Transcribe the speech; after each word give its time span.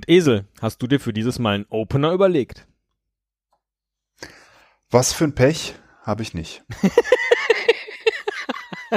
Und 0.00 0.08
Esel, 0.08 0.46
hast 0.62 0.80
du 0.80 0.86
dir 0.86 0.98
für 0.98 1.12
dieses 1.12 1.38
Mal 1.38 1.56
einen 1.56 1.66
Opener 1.68 2.12
überlegt? 2.12 2.66
Was 4.88 5.12
für 5.12 5.24
ein 5.24 5.34
Pech 5.34 5.74
habe 6.04 6.22
ich 6.22 6.32
nicht. 6.32 6.64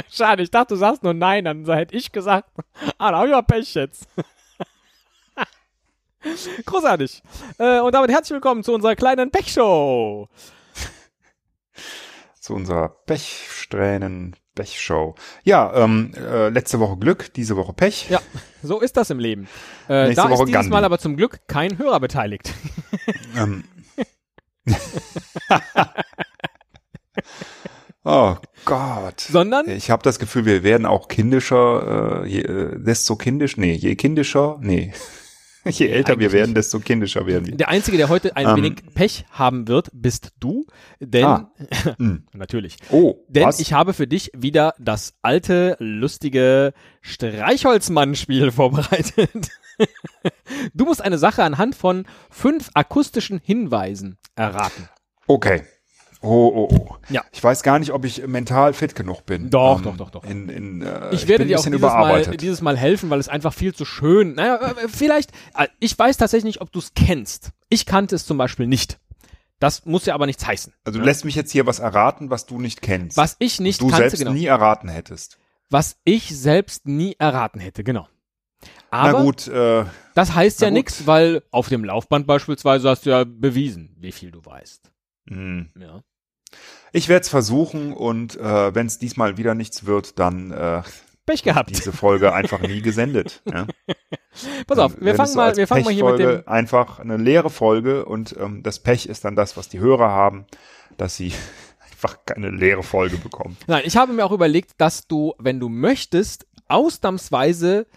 Schade, 0.10 0.44
ich 0.44 0.50
dachte, 0.50 0.76
du 0.76 0.80
sagst 0.80 1.04
nur 1.04 1.14
nein, 1.14 1.44
dann 1.44 1.66
hätte 1.66 1.94
ich 1.94 2.14
gesagt, 2.14 2.50
ah, 3.00 3.12
da 3.12 3.18
habe 3.18 3.28
ich 3.28 3.34
mal 3.34 3.42
Pech 3.42 3.74
jetzt. 3.74 4.08
Großartig. 6.66 7.22
Äh, 7.58 7.82
und 7.82 7.94
damit 7.94 8.10
herzlich 8.10 8.36
willkommen 8.36 8.64
zu 8.64 8.74
unserer 8.74 8.96
kleinen 8.96 9.30
Pechshow. 9.30 10.30
Zu 12.40 12.54
unserer 12.54 12.88
Pechsträhnen 12.88 14.38
Pechshow. 14.56 15.16
Ja, 15.44 15.74
ähm, 15.76 16.12
äh, 16.16 16.50
letzte 16.50 16.80
Woche 16.80 16.98
Glück, 16.98 17.34
diese 17.34 17.56
Woche 17.58 17.74
Pech. 17.74 18.10
Ja, 18.10 18.22
so 18.62 18.80
ist 18.80 18.98
das 18.98 19.10
im 19.10 19.20
Leben. 19.20 19.48
Äh, 19.90 20.06
Nächste 20.08 20.24
da 20.24 20.30
Woche 20.30 20.44
ist 20.44 20.48
dieses 20.48 20.54
Gandhi. 20.54 20.70
Mal 20.72 20.86
aber 20.86 21.00
zum 21.00 21.18
Glück 21.18 21.40
kein 21.48 21.78
Hörer 21.78 22.00
beteiligt. 22.00 22.54
Ähm. 23.36 23.64
oh 28.04 28.36
Gott. 28.66 29.22
Sondern, 29.22 29.68
Ich 29.70 29.90
habe 29.90 30.04
das 30.04 30.20
Gefühl, 30.20 30.46
wir 30.46 30.64
werden 30.64 30.86
auch 30.86 31.08
kindischer, 31.08 32.24
äh, 32.24 32.28
je, 32.30 32.42
äh, 32.42 32.80
desto 32.80 33.16
kindisch, 33.16 33.58
nee, 33.58 33.74
je 33.74 33.96
kindischer, 33.96 34.60
nee. 34.62 34.94
Je 35.70 35.88
älter 35.88 36.20
wir 36.20 36.28
eigentlich 36.28 36.34
werden, 36.34 36.56
desto 36.56 36.80
kindischer 36.80 37.26
werden 37.26 37.48
wir. 37.48 37.56
der 37.56 37.70
Einzige, 37.70 37.98
der 37.98 38.10
heute 38.10 38.36
ein 38.36 38.48
Ähm. 38.50 38.56
wenig 38.58 38.76
Pech 38.94 39.26
haben 39.32 39.68
wird, 39.68 39.90
bist 39.94 40.32
du. 40.40 40.66
Denn, 41.00 41.26
Ah. 41.26 41.52
Hm. 41.98 42.26
natürlich. 42.34 42.78
Oh, 42.90 43.16
Denn 43.30 43.46
was? 43.46 43.60
ich 43.60 43.74
habe 43.74 43.94
für 43.94 44.08
dich 44.08 44.32
wieder 44.36 44.74
das 44.80 45.14
alte, 45.22 45.76
lustige 45.80 46.74
Streichholzmann-Spiel 47.02 48.52
vorbereitet. 48.54 49.50
Du 50.74 50.86
musst 50.86 51.02
eine 51.02 51.18
Sache 51.18 51.44
anhand 51.44 51.76
von 51.76 52.06
fünf 52.30 52.70
akustischen 52.74 53.40
Hinweisen 53.44 54.18
erraten. 54.36 54.88
Okay. 55.28 55.64
Oh, 56.24 56.52
oh, 56.56 56.76
oh. 56.76 56.96
Ja. 57.10 57.24
Ich 57.34 57.44
weiß 57.44 57.64
gar 57.64 57.80
nicht, 57.80 57.92
ob 57.92 58.06
ich 58.06 58.26
mental 58.26 58.74
fit 58.74 58.96
genug 58.96 59.26
bin. 59.26 59.50
Doch, 59.50 59.82
doch, 59.82 59.98
doch, 59.98 60.10
doch. 60.10 60.24
In, 60.24 60.48
in, 60.48 60.82
äh, 60.82 61.14
Ich 61.14 61.28
werde 61.28 61.44
bin 61.44 61.50
dir 61.50 61.60
auch 61.60 61.66
dieses 61.66 61.82
Mal, 61.82 62.38
dieses 62.38 62.62
Mal 62.62 62.78
helfen, 62.78 63.10
weil 63.10 63.20
es 63.20 63.28
einfach 63.28 63.54
viel 63.54 63.76
zu 63.76 63.84
schön. 63.84 64.36
Naja, 64.36 64.56
äh, 64.56 64.88
vielleicht, 64.88 65.32
äh, 65.58 65.68
ich 65.80 66.00
weiß 66.00 66.16
tatsächlich 66.16 66.46
nicht, 66.46 66.62
ob 66.62 66.72
du 66.72 66.80
es 66.80 66.94
kennst. 66.94 67.52
Ich 67.68 67.86
kannte 67.86 68.16
es 68.16 68.26
zum 68.26 68.38
Beispiel 68.38 68.68
nicht. 68.68 69.00
Das 69.60 69.86
muss 69.86 70.06
ja 70.06 70.14
aber 70.14 70.26
nichts 70.26 70.46
heißen. 70.48 70.74
also 70.86 71.00
du 71.00 71.06
lässt 71.06 71.26
mich 71.26 71.36
jetzt 71.36 71.52
hier 71.52 71.66
was 71.66 71.80
erraten, 71.80 72.30
was 72.30 72.46
du 72.46 72.60
nicht 72.60 72.82
kennst. 72.82 73.18
Was 73.18 73.36
ich 73.40 73.60
nicht 73.60 73.82
du 73.82 73.88
kannte, 73.88 74.10
selbst 74.10 74.20
genau. 74.20 74.32
nie 74.32 74.46
erraten 74.46 74.90
hättest. 74.90 75.38
Was 75.70 75.98
ich 76.06 76.38
selbst 76.38 76.88
nie 76.88 77.16
erraten 77.20 77.60
hätte, 77.60 77.84
genau. 77.84 78.08
Aber 78.92 79.20
Na 79.20 79.24
gut, 79.24 79.48
äh, 79.48 79.86
das 80.16 80.36
heißt 80.36 80.62
ja 80.62 80.70
nichts, 80.72 81.06
weil 81.08 81.44
auf 81.52 81.68
dem 81.68 81.84
Laufband 81.84 82.28
beispielsweise 82.28 82.90
hast 82.90 83.06
du 83.06 83.10
ja 83.10 83.24
bewiesen, 83.26 83.96
wie 84.00 84.12
viel 84.12 84.32
du 84.32 84.44
weißt. 84.46 84.92
mh. 85.26 85.66
Ja. 85.80 86.02
Ich 86.92 87.10
werde 87.10 87.24
es 87.24 87.30
versuchen 87.30 87.94
und 87.94 88.38
äh, 88.38 88.76
wenn 88.76 88.86
es 88.86 89.00
diesmal 89.00 89.38
wieder 89.38 89.56
nichts 89.56 89.86
wird, 89.86 90.20
dann 90.20 90.52
äh, 90.52 90.84
Pech 91.26 91.44
gehabt. 91.44 91.70
diese 91.70 91.94
Folge 91.94 92.34
einfach 92.34 92.60
nie 92.62 92.82
gesendet. 92.82 93.42
Ja? 93.52 93.66
Pass 94.68 94.78
auf, 94.78 95.00
wir 95.00 95.16
fangen 95.16 95.30
so 95.30 95.38
mal, 95.38 95.56
wir 95.56 95.68
fangen 95.68 95.86
mal 95.86 95.94
hier 95.94 96.06
mit 96.06 96.20
dem, 96.20 96.48
Einfach 96.48 97.00
eine 97.00 97.18
leere 97.18 97.50
Folge 97.50 98.06
und 98.06 98.36
ähm, 98.40 98.62
das 98.62 98.80
Pech 98.80 99.06
ist 99.08 99.26
dann 99.26 99.36
das, 99.36 99.56
was 99.56 99.70
die 99.70 99.80
Hörer 99.80 100.10
haben, 100.10 100.46
dass 100.98 101.16
sie 101.16 101.34
einfach 101.92 102.20
keine 102.26 102.50
leere 102.50 102.84
Folge 102.84 103.18
bekommen. 103.18 103.58
Nein, 103.68 103.84
ich 103.86 103.96
habe 103.96 104.14
mir 104.14 104.26
auch 104.26 104.32
überlegt, 104.32 104.74
dass 104.78 105.08
du, 105.08 105.34
wenn 105.40 105.60
du 105.60 105.70
möchtest, 105.70 106.46
ausnahmsweise, 106.68 107.88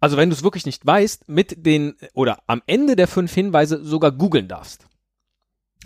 also 0.00 0.16
wenn 0.16 0.28
du 0.28 0.36
es 0.36 0.44
wirklich 0.44 0.66
nicht 0.66 0.84
weißt, 0.84 1.28
mit 1.28 1.64
den, 1.64 1.96
oder 2.12 2.42
am 2.46 2.62
Ende 2.66 2.96
der 2.96 3.08
fünf 3.08 3.32
Hinweise 3.32 3.82
sogar 3.82 4.12
googeln 4.12 4.48
darfst. 4.48 4.86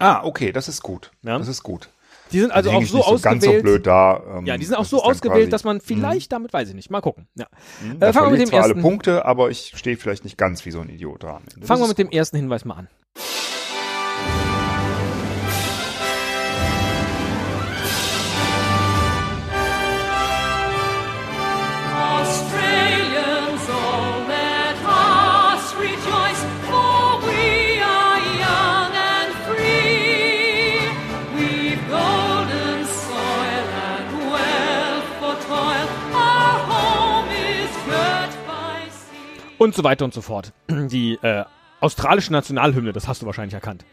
Ah, 0.01 0.23
okay, 0.25 0.53
das 0.53 0.69
ist 0.69 0.83
gut. 0.83 1.13
Ja. 1.23 1.39
Das 1.39 1.49
ist 1.49 1.63
gut. 1.63 1.89
Die 2.33 2.41
sind 2.41 2.51
also 2.53 2.71
auch 2.71 2.83
so 2.83 2.97
nicht 2.99 3.07
so 3.07 3.19
ganz 3.21 3.45
so 3.45 3.51
ausgewählt. 3.51 3.63
blöd 3.63 3.87
da. 3.87 4.23
ähm, 4.39 4.47
ja, 4.47 4.57
die 4.57 4.65
sind 4.65 4.77
auch 4.77 4.85
so 4.85 5.03
ausgewählt, 5.03 5.53
dass 5.53 5.65
man 5.65 5.81
vielleicht 5.81 6.33
damit, 6.33 6.53
weiß 6.53 6.69
ich 6.69 6.75
nicht, 6.75 6.91
mal 6.91 7.01
gucken. 7.01 7.27
Ja. 7.35 7.47
Mhm, 7.83 8.03
Äh, 8.03 8.13
fangen 8.13 8.27
wir 8.27 8.31
mit 8.33 8.41
dem 8.43 8.49
zwar 8.49 8.61
alle 8.63 8.69
ersten- 8.75 8.83
Punkte, 8.83 9.25
aber 9.25 9.51
ich 9.51 9.73
stehe 9.77 9.97
vielleicht 9.97 10.25
nicht 10.25 10.37
ganz 10.39 10.65
wie 10.67 10.71
so 10.71 10.81
ein 10.81 10.89
Idiot 10.89 11.23
da. 11.23 11.41
Fangen 11.63 11.81
wir 11.83 11.89
mit 11.89 11.99
dem 11.99 12.11
ersten 12.11 12.37
Hinweis 12.37 12.65
mal 12.65 12.75
an. 12.75 12.89
Und 39.59 39.75
so 39.75 39.85
weiter 39.85 40.05
und 40.05 40.15
so 40.15 40.23
fort. 40.23 40.53
Die 40.69 41.19
äh, 41.23 41.45
australische 41.81 42.33
Nationalhymne, 42.33 42.93
das 42.93 43.09
hast 43.09 43.23
du 43.23 43.27
wahrscheinlich 43.27 43.55
erkannt. 43.55 43.85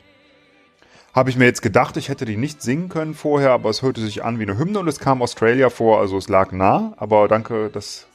Habe 1.13 1.29
ich 1.29 1.37
mir 1.37 1.45
jetzt 1.45 1.61
gedacht, 1.61 1.97
ich 1.97 2.09
hätte 2.09 2.25
die 2.25 2.37
nicht 2.37 2.61
singen 2.61 2.89
können 2.89 3.13
vorher, 3.13 3.51
aber 3.51 3.69
es 3.69 3.81
hörte 3.81 4.01
sich 4.01 4.23
an 4.23 4.37
wie 4.37 4.43
eine 4.43 4.57
Hymne 4.57 4.79
und 4.79 4.87
es 4.87 4.99
kam 4.99 5.21
Australia 5.21 5.69
vor, 5.69 5.99
also 5.99 6.17
es 6.17 6.27
lag 6.27 6.51
nah. 6.51 6.93
Aber 6.97 7.27
danke, 7.27 7.69
dass 7.69 8.07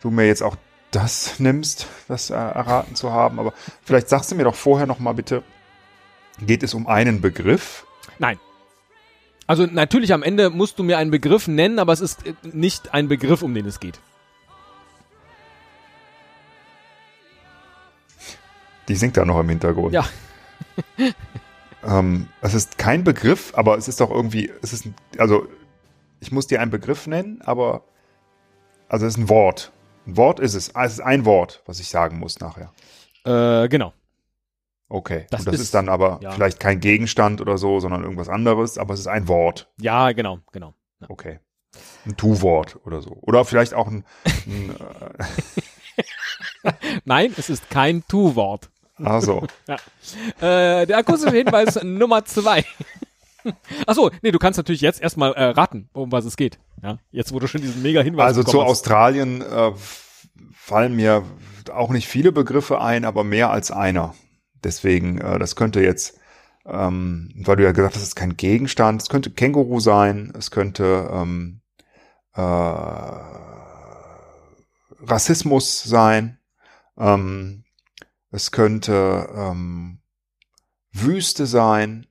du 0.00 0.10
mir 0.10 0.26
jetzt 0.26 0.42
auch 0.42 0.56
das 0.90 1.38
nimmst, 1.40 1.88
das 2.08 2.30
äh, 2.30 2.34
erraten 2.34 2.94
zu 2.94 3.12
haben. 3.12 3.38
Aber 3.38 3.52
vielleicht 3.82 4.08
sagst 4.08 4.30
du 4.30 4.34
mir 4.34 4.44
doch 4.44 4.54
vorher 4.54 4.86
noch 4.86 4.98
mal 4.98 5.12
bitte, 5.12 5.42
geht 6.40 6.62
es 6.62 6.74
um 6.74 6.86
einen 6.86 7.20
Begriff? 7.20 7.86
Nein. 8.18 8.38
Also 9.46 9.66
natürlich 9.66 10.12
am 10.12 10.22
Ende 10.22 10.50
musst 10.50 10.78
du 10.78 10.82
mir 10.82 10.98
einen 10.98 11.10
Begriff 11.10 11.46
nennen, 11.46 11.78
aber 11.78 11.92
es 11.92 12.00
ist 12.00 12.26
äh, 12.26 12.34
nicht 12.42 12.94
ein 12.94 13.08
Begriff, 13.08 13.42
um 13.42 13.54
den 13.54 13.66
es 13.66 13.78
geht. 13.78 14.00
Die 18.88 18.94
singt 18.94 19.16
da 19.16 19.24
noch 19.24 19.38
im 19.40 19.48
Hintergrund. 19.48 19.92
Ja. 19.94 20.04
Ähm, 21.84 22.28
es 22.40 22.54
ist 22.54 22.78
kein 22.78 23.04
Begriff, 23.04 23.52
aber 23.54 23.78
es 23.78 23.86
ist 23.86 24.00
doch 24.00 24.10
irgendwie, 24.10 24.50
es 24.60 24.72
ist, 24.72 24.86
ein- 24.86 24.94
also 25.18 25.46
ich 26.18 26.32
muss 26.32 26.48
dir 26.48 26.60
einen 26.60 26.70
Begriff 26.72 27.06
nennen, 27.06 27.40
aber 27.42 27.84
also 28.88 29.06
es 29.06 29.14
ist 29.14 29.18
ein 29.20 29.28
Wort. 29.28 29.70
Ein 30.04 30.16
Wort 30.16 30.40
ist 30.40 30.54
es. 30.54 30.74
Ah, 30.74 30.84
Es 30.86 30.94
ist 30.94 31.00
ein 31.00 31.24
Wort, 31.24 31.62
was 31.66 31.78
ich 31.78 31.88
sagen 31.88 32.18
muss 32.18 32.40
nachher. 32.40 32.72
Äh, 33.24 33.68
genau. 33.68 33.92
Okay. 34.88 35.26
Das 35.30 35.40
Und 35.42 35.46
das 35.48 35.54
ist- 35.56 35.60
ist, 35.60 35.74
dann 35.74 35.88
aber 35.88 36.18
ja. 36.22 36.32
vielleicht 36.32 36.58
kein 36.58 36.80
Gegenstand 36.80 37.40
oder 37.40 37.56
so, 37.56 37.78
sondern 37.78 38.02
irgendwas 38.02 38.28
anderes, 38.28 38.78
aber 38.78 38.94
es 38.94 39.00
ist 39.00 39.06
ein 39.08 39.28
Wort. 39.28 39.70
Ja, 39.80 40.10
genau, 40.10 40.40
genau. 40.50 40.74
Okay. 41.08 41.38
Ein 42.04 42.16
Tu-Wort 42.16 42.80
oder 42.84 43.00
so. 43.00 43.16
Oder 43.20 43.44
vielleicht 43.44 43.74
auch 43.74 43.86
ein, 43.86 44.04
ein 44.46 44.74
äh, 44.74 46.72
Nein, 47.04 47.32
es 47.36 47.48
ist 47.48 47.70
kein 47.70 48.02
Tu-Wort. 48.08 48.70
Also, 49.02 49.46
Äh, 50.40 50.86
der 50.86 50.98
akustische 50.98 51.36
Hinweis 51.36 51.78
Nummer 51.82 52.24
zwei. 52.24 52.64
Achso, 53.86 54.10
nee, 54.22 54.30
du 54.32 54.38
kannst 54.38 54.56
natürlich 54.56 54.80
jetzt 54.80 55.00
erstmal 55.00 55.32
äh, 55.34 55.44
raten, 55.44 55.88
um 55.92 56.10
was 56.12 56.24
es 56.24 56.36
geht. 56.36 56.58
Ja, 56.82 56.98
jetzt 57.10 57.32
wo 57.32 57.38
du 57.38 57.46
schon 57.46 57.60
diesen 57.60 57.82
mega 57.82 58.00
Hinweis 58.00 58.26
also 58.26 58.42
zu 58.42 58.60
hast. 58.60 58.68
Australien 58.68 59.42
äh, 59.42 59.72
fallen 60.52 60.96
mir 60.96 61.24
auch 61.72 61.90
nicht 61.90 62.08
viele 62.08 62.32
Begriffe 62.32 62.80
ein, 62.80 63.04
aber 63.04 63.24
mehr 63.24 63.50
als 63.50 63.70
einer. 63.70 64.14
Deswegen, 64.64 65.18
äh, 65.18 65.38
das 65.38 65.56
könnte 65.56 65.80
jetzt, 65.80 66.18
ähm, 66.64 67.32
weil 67.36 67.56
du 67.56 67.64
ja 67.64 67.72
gesagt 67.72 67.94
hast, 67.94 68.02
es 68.02 68.08
ist 68.08 68.16
kein 68.16 68.36
Gegenstand, 68.36 69.02
es 69.02 69.08
könnte 69.08 69.30
Känguru 69.30 69.80
sein, 69.80 70.32
es 70.36 70.50
könnte 70.50 71.08
ähm, 71.12 71.60
äh, 72.34 72.40
Rassismus 75.00 75.82
sein, 75.84 76.38
ähm, 76.98 77.64
es 78.36 78.52
könnte 78.52 79.28
ähm, 79.34 79.98
Wüste 80.92 81.46
sein, 81.46 82.06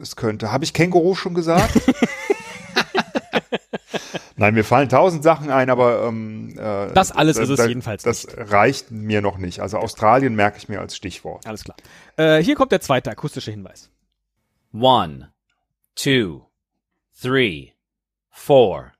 es 0.00 0.16
könnte, 0.16 0.50
habe 0.52 0.64
ich 0.64 0.72
Känguru 0.72 1.14
schon 1.14 1.34
gesagt? 1.34 1.74
Nein, 4.36 4.54
mir 4.54 4.64
fallen 4.64 4.88
tausend 4.88 5.22
Sachen 5.22 5.50
ein, 5.50 5.70
aber 5.70 6.04
ähm, 6.06 6.50
äh, 6.58 6.92
Das 6.92 7.12
alles 7.12 7.36
ist 7.38 7.48
es 7.50 7.58
da- 7.58 7.66
jedenfalls 7.66 8.02
Das 8.02 8.26
reicht 8.36 8.90
mir 8.90 9.22
noch 9.22 9.38
nicht. 9.38 9.60
Also 9.60 9.78
Australien 9.78 10.34
merke 10.34 10.58
ich 10.58 10.68
mir 10.68 10.80
als 10.80 10.96
Stichwort. 10.96 11.46
Alles 11.46 11.64
klar. 11.64 11.76
Äh, 12.16 12.42
hier 12.42 12.54
kommt 12.54 12.72
der 12.72 12.80
zweite 12.80 13.10
akustische 13.10 13.50
Hinweis. 13.50 13.90
One, 14.72 15.32
two, 15.94 16.46
three, 17.18 17.72
four, 18.30 18.92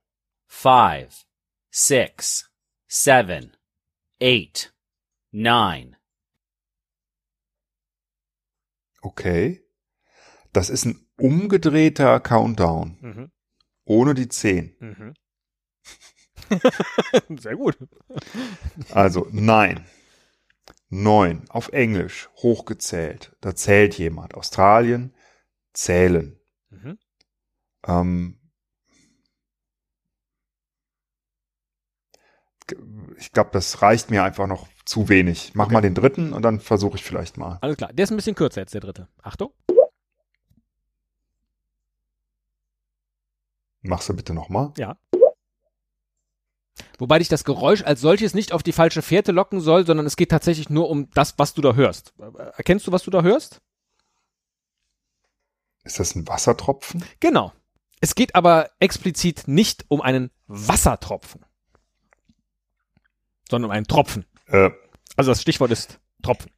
five, 0.47 1.27
six, 1.71 2.49
seven, 2.89 3.55
eight, 4.23 4.73
nine. 5.37 5.97
Okay. 9.03 9.63
Das 10.53 10.71
ist 10.71 10.87
ein 10.87 11.07
umgedrehter 11.19 12.21
Countdown. 12.21 12.99
Mhm. 13.01 13.33
Ohne 13.85 14.15
die 14.15 14.29
zehn. 14.29 14.75
Mhm. 14.81 15.15
Sehr 17.39 17.57
gut. 17.57 17.77
Also 18.93 19.29
nein, 19.31 19.87
Neun. 20.89 21.45
Auf 21.51 21.69
Englisch. 21.73 22.29
Hochgezählt. 22.37 23.37
Da 23.41 23.55
zählt 23.55 23.99
jemand. 23.99 24.35
Australien. 24.35 25.15
Zählen. 25.73 26.39
Mhm. 26.71 26.99
Ähm, 27.87 28.41
ich 33.17 33.33
glaube, 33.33 33.51
das 33.53 33.83
reicht 33.83 34.11
mir 34.11 34.25
einfach 34.25 34.47
noch 34.47 34.69
zu 34.87 35.09
wenig. 35.11 35.53
Mach 35.55 35.67
Okay. 35.67 35.75
mal 35.75 35.81
den 35.83 35.95
dritten 35.95 36.33
und 36.33 36.43
dann 36.43 36.61
versuche 36.61 36.97
ich 36.97 37.05
vielleicht 37.05 37.37
mal. 37.37 37.59
Alles 37.61 37.77
klar. 37.77 37.93
Der 37.93 38.05
ist 38.05 38.11
ein 38.11 38.17
bisschen 38.17 38.35
kürzer 38.37 38.63
jetzt, 38.63 38.73
der 38.73 38.81
dritte. 38.81 39.09
Achtung. 39.23 39.53
Machst 43.83 44.09
du 44.09 44.15
bitte 44.17 44.33
nochmal? 44.33 44.73
Ja. 44.79 44.97
Wobei 46.99 47.19
dich 47.19 47.29
das 47.29 47.45
Geräusch 47.45 47.83
als 47.83 48.01
solches 48.01 48.35
nicht 48.35 48.53
auf 48.53 48.63
die 48.63 48.73
falsche 48.73 49.03
Fährte 49.03 49.33
locken 49.33 49.61
soll, 49.61 49.87
sondern 49.87 50.07
es 50.07 50.17
geht 50.17 50.31
tatsächlich 50.31 50.71
nur 50.71 50.89
um 50.89 51.11
das, 51.13 51.39
was 51.39 51.55
du 51.55 51.61
da 51.63 51.75
hörst. 51.75 52.15
Erkennst 52.57 52.87
du, 52.87 52.93
was 52.93 53.03
du 53.03 53.11
da 53.11 53.23
hörst? 53.23 53.61
Ist 55.85 55.99
das 56.01 56.15
ein 56.15 56.27
Wassertropfen? 56.27 57.05
Genau. 57.21 57.53
Es 58.01 58.15
geht 58.15 58.35
aber 58.35 58.71
explizit 58.81 59.47
nicht 59.47 59.85
um 59.89 60.01
einen 60.01 60.31
Wassertropfen, 60.49 61.45
sondern 63.49 63.71
um 63.71 63.75
einen 63.77 63.87
Tropfen. 63.87 64.27
Äh, 64.47 64.71
Also 65.17 65.31
das 65.31 65.43
Stichwort 65.43 65.71
ist 65.71 65.99
Tropfen. 66.23 66.51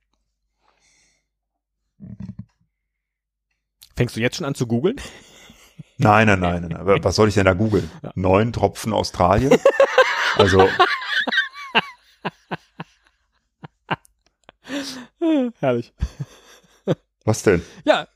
Fängst 3.96 4.14
du 4.16 4.20
jetzt 4.20 4.36
schon 4.36 4.46
an 4.46 4.54
zu 4.54 4.66
googeln? 4.66 4.96
nein, 5.98 6.26
nein, 6.28 6.40
nein, 6.40 6.62
nein. 6.68 7.04
Was 7.04 7.16
soll 7.16 7.28
ich 7.28 7.34
denn 7.34 7.44
da 7.46 7.54
googeln? 7.54 7.90
Ja. 8.02 8.12
Neun 8.14 8.52
Tropfen 8.52 8.92
Australien? 8.92 9.58
also, 10.36 10.68
Herrlich. 15.60 15.92
was 17.24 17.42
denn? 17.42 17.62
Ja. 17.84 18.06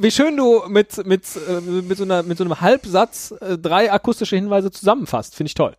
Wie 0.00 0.10
schön 0.10 0.36
du 0.36 0.64
mit, 0.68 1.06
mit, 1.06 1.24
äh, 1.36 1.60
mit, 1.60 1.96
so, 1.98 2.04
einer, 2.04 2.22
mit 2.24 2.38
so 2.38 2.44
einem 2.44 2.60
Halbsatz 2.60 3.32
äh, 3.40 3.56
drei 3.56 3.92
akustische 3.92 4.34
Hinweise 4.36 4.70
zusammenfasst. 4.70 5.34
Finde 5.36 5.48
ich 5.48 5.54
toll. 5.54 5.76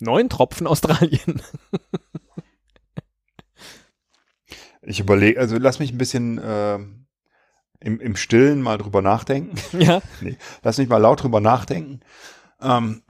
Neun 0.00 0.28
Tropfen 0.28 0.66
Australien. 0.66 1.42
Ich 4.82 5.00
überlege, 5.00 5.38
also 5.38 5.56
lass 5.58 5.78
mich 5.78 5.92
ein 5.92 5.98
bisschen 5.98 6.40
ähm, 6.42 7.06
im, 7.80 8.00
im 8.00 8.16
Stillen 8.16 8.62
mal 8.62 8.78
drüber 8.78 9.02
nachdenken. 9.02 9.56
ja. 9.78 10.02
Nee, 10.20 10.36
lass 10.62 10.78
mich 10.78 10.88
mal 10.88 10.98
laut 10.98 11.22
drüber 11.22 11.40
nachdenken. 11.40 12.00
Ähm, 12.60 13.02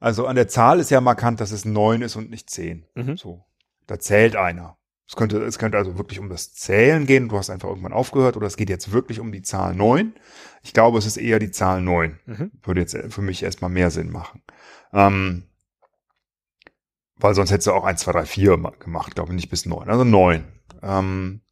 also 0.00 0.26
an 0.26 0.36
der 0.36 0.48
Zahl 0.48 0.80
ist 0.80 0.90
ja 0.90 1.00
markant, 1.00 1.40
dass 1.40 1.52
es 1.52 1.64
neun 1.64 2.02
ist 2.02 2.16
und 2.16 2.30
nicht 2.30 2.48
zehn. 2.50 2.86
Mhm. 2.94 3.16
So, 3.16 3.44
da 3.86 3.98
zählt 3.98 4.36
einer. 4.36 4.76
Es 5.06 5.16
könnte, 5.16 5.42
es 5.42 5.58
könnte 5.58 5.76
also 5.76 5.98
wirklich 5.98 6.20
um 6.20 6.28
das 6.28 6.52
Zählen 6.54 7.04
gehen. 7.04 7.28
Du 7.28 7.36
hast 7.36 7.50
einfach 7.50 7.68
irgendwann 7.68 7.92
aufgehört 7.92 8.36
oder 8.36 8.46
es 8.46 8.56
geht 8.56 8.70
jetzt 8.70 8.92
wirklich 8.92 9.18
um 9.18 9.32
die 9.32 9.42
Zahl 9.42 9.74
neun. 9.74 10.14
Ich 10.62 10.72
glaube, 10.72 10.98
es 10.98 11.06
ist 11.06 11.16
eher 11.16 11.40
die 11.40 11.50
Zahl 11.50 11.82
neun. 11.82 12.20
Mhm. 12.26 12.52
Würde 12.62 12.80
jetzt 12.80 12.96
für 13.08 13.20
mich 13.20 13.42
erstmal 13.42 13.70
mehr 13.70 13.90
Sinn 13.90 14.10
machen. 14.10 14.42
Ähm, 14.92 15.49
weil 17.22 17.34
sonst 17.34 17.50
hättest 17.50 17.66
du 17.68 17.72
auch 17.72 17.84
eins, 17.84 18.00
zwei, 18.00 18.12
drei, 18.12 18.24
vier 18.24 18.56
ma- 18.56 18.72
gemacht, 18.78 19.14
glaube 19.14 19.30
ich, 19.30 19.36
nicht 19.36 19.50
bis 19.50 19.66
neun. 19.66 19.88
Also 19.88 20.04
neun. 20.04 20.44
Ähm, 20.82 21.42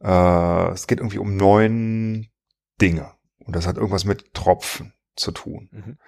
äh, 0.00 0.68
es 0.70 0.86
geht 0.86 0.98
irgendwie 0.98 1.18
um 1.18 1.36
neun 1.36 2.28
Dinge. 2.80 3.12
Und 3.38 3.56
das 3.56 3.66
hat 3.66 3.76
irgendwas 3.76 4.04
mit 4.04 4.34
Tropfen 4.34 4.94
zu 5.16 5.32
tun. 5.32 5.68
Mhm. 5.72 5.98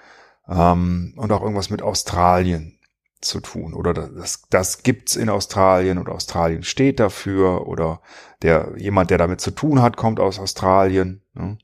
Ähm, 0.48 1.14
und 1.16 1.32
auch 1.32 1.42
irgendwas 1.42 1.70
mit 1.70 1.82
Australien 1.82 2.78
zu 3.20 3.40
tun. 3.40 3.74
Oder 3.74 3.94
das, 3.94 4.42
das 4.50 4.82
gibt's 4.82 5.16
in 5.16 5.28
Australien 5.30 5.98
oder 5.98 6.12
Australien 6.12 6.62
steht 6.62 7.00
dafür 7.00 7.66
oder 7.66 8.02
der, 8.42 8.74
jemand, 8.76 9.10
der 9.10 9.18
damit 9.18 9.40
zu 9.40 9.50
tun 9.50 9.80
hat, 9.80 9.96
kommt 9.96 10.20
aus 10.20 10.38
Australien. 10.38 11.22
Ne? 11.32 11.58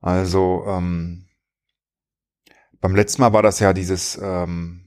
Also, 0.00 0.64
ähm, 0.68 1.26
beim 2.80 2.94
letzten 2.94 3.22
Mal 3.22 3.32
war 3.32 3.42
das 3.42 3.58
ja 3.58 3.72
dieses, 3.72 4.18
ähm, 4.22 4.85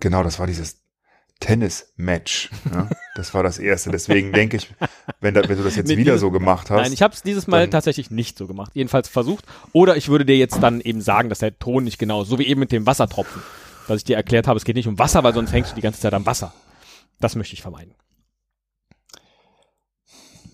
genau, 0.00 0.22
das 0.22 0.38
war 0.38 0.46
dieses 0.46 0.82
Tennis-Match. 1.40 2.50
Ne? 2.72 2.88
Das 3.14 3.34
war 3.34 3.42
das 3.42 3.58
erste. 3.58 3.90
Deswegen 3.90 4.32
denke 4.32 4.56
ich, 4.56 4.74
wenn, 5.20 5.34
da, 5.34 5.46
wenn 5.46 5.58
du 5.58 5.64
das 5.64 5.76
jetzt 5.76 5.86
Nee, 5.88 5.96
wieder 5.98 6.12
dieses- 6.12 6.22
so 6.22 6.30
gemacht 6.30 6.70
hast. 6.70 6.80
Nein, 6.82 6.92
ich 6.94 7.02
habe 7.02 7.12
es 7.14 7.22
dieses 7.22 7.46
Mal 7.46 7.62
dann- 7.62 7.70
tatsächlich 7.72 8.10
nicht 8.10 8.38
so 8.38 8.46
gemacht. 8.46 8.70
Jedenfalls 8.74 9.08
versucht. 9.08 9.44
Oder 9.72 9.96
ich 9.96 10.08
würde 10.08 10.24
dir 10.24 10.36
jetzt 10.38 10.62
dann 10.62 10.80
eben 10.80 11.00
sagen, 11.02 11.28
dass 11.28 11.40
der 11.40 11.58
Ton 11.58 11.84
nicht 11.84 11.98
genau, 11.98 12.24
so 12.24 12.38
wie 12.38 12.46
eben 12.46 12.60
mit 12.60 12.72
dem 12.72 12.86
Wassertropfen, 12.86 13.42
dass 13.86 13.98
ich 13.98 14.04
dir 14.04 14.16
erklärt 14.16 14.46
habe, 14.46 14.56
es 14.56 14.64
geht 14.64 14.76
nicht 14.76 14.88
um 14.88 14.98
Wasser, 14.98 15.22
weil 15.24 15.34
sonst 15.34 15.52
hängst 15.52 15.72
du 15.72 15.74
die 15.76 15.82
ganze 15.82 16.00
Zeit 16.00 16.14
am 16.14 16.24
Wasser. 16.24 16.54
Das 17.20 17.36
möchte 17.36 17.54
ich 17.54 17.62
vermeiden. 17.62 17.94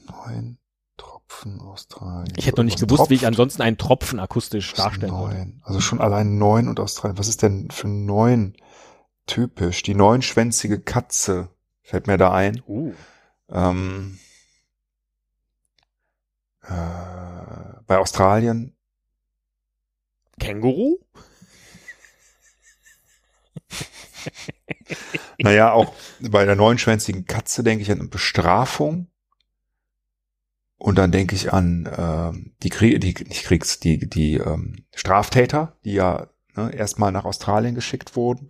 Neun 0.08 0.58
Tropfen 0.96 1.60
Australien. 1.60 2.32
Ich 2.36 2.46
hätte 2.46 2.58
noch 2.58 2.64
nicht 2.64 2.80
Was 2.82 2.88
gewusst, 2.88 3.10
wie 3.10 3.14
ich 3.14 3.20
tropft? 3.20 3.28
ansonsten 3.28 3.62
einen 3.62 3.78
Tropfen 3.78 4.20
akustisch 4.20 4.72
darstellen 4.74 5.12
würde. 5.12 5.34
Neun. 5.36 5.62
Also 5.64 5.80
schon 5.80 6.00
allein 6.00 6.38
neun 6.38 6.68
und 6.68 6.78
Australien. 6.80 7.18
Was 7.18 7.28
ist 7.28 7.42
denn 7.42 7.70
für 7.70 7.88
neun 7.88 8.54
typisch? 9.26 9.82
Die 9.82 9.94
neunschwänzige 9.94 10.80
Katze 10.80 11.48
fällt 11.82 12.06
mir 12.06 12.18
da 12.18 12.32
ein. 12.32 12.62
Uh. 12.66 12.94
Ähm, 13.50 14.18
äh, 16.62 16.72
bei 17.86 17.98
Australien 17.98 18.74
Känguru? 20.38 20.98
Naja, 25.38 25.72
auch 25.72 25.94
bei 26.20 26.44
der 26.44 26.54
neunschwänzigen 26.54 27.24
Katze 27.24 27.64
denke 27.64 27.82
ich 27.82 27.90
an 27.90 28.10
Bestrafung. 28.10 29.08
Und 30.76 30.98
dann 30.98 31.12
denke 31.12 31.34
ich 31.34 31.52
an 31.52 31.88
ähm, 31.96 32.52
die, 32.62 32.68
Krie 32.68 32.98
die 32.98 33.14
nicht 33.24 33.44
Kriegs, 33.44 33.80
die, 33.80 34.08
die 34.08 34.34
ähm, 34.34 34.84
Straftäter, 34.94 35.76
die 35.84 35.94
ja 35.94 36.28
ne, 36.56 36.74
erstmal 36.74 37.12
nach 37.12 37.24
Australien 37.24 37.74
geschickt 37.74 38.16
wurden. 38.16 38.48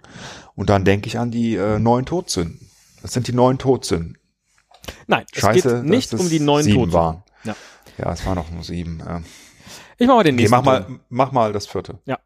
Und 0.54 0.70
dann 0.70 0.84
denke 0.84 1.06
ich 1.08 1.18
an 1.18 1.30
die 1.30 1.54
äh, 1.56 1.78
neun 1.78 2.04
Todsünden. 2.06 2.68
Das 3.02 3.12
sind 3.12 3.26
die 3.28 3.32
neun 3.32 3.58
Todsünden. 3.58 4.18
Nein, 5.06 5.24
es 5.32 5.40
Scheiße, 5.40 5.82
geht 5.82 5.90
nicht 5.90 6.12
um 6.12 6.20
es 6.20 6.28
die 6.28 6.40
neuen 6.40 6.64
sieben 6.64 6.76
Toten. 6.80 6.92
waren. 6.92 7.22
Ja. 7.44 7.54
Ja, 7.98 8.12
es 8.12 8.24
waren 8.26 8.36
noch 8.36 8.50
nur 8.50 8.64
sieben. 8.64 9.00
Äh. 9.00 9.20
Ich 9.98 10.06
mach 10.08 10.16
mal 10.16 10.24
den 10.24 10.34
Okay, 10.34 10.42
nächsten. 10.42 10.56
mach 10.56 10.64
mal, 10.64 10.86
mach 11.08 11.32
mal 11.32 11.52
das 11.52 11.66
vierte. 11.66 11.98
Ja. 12.06 12.18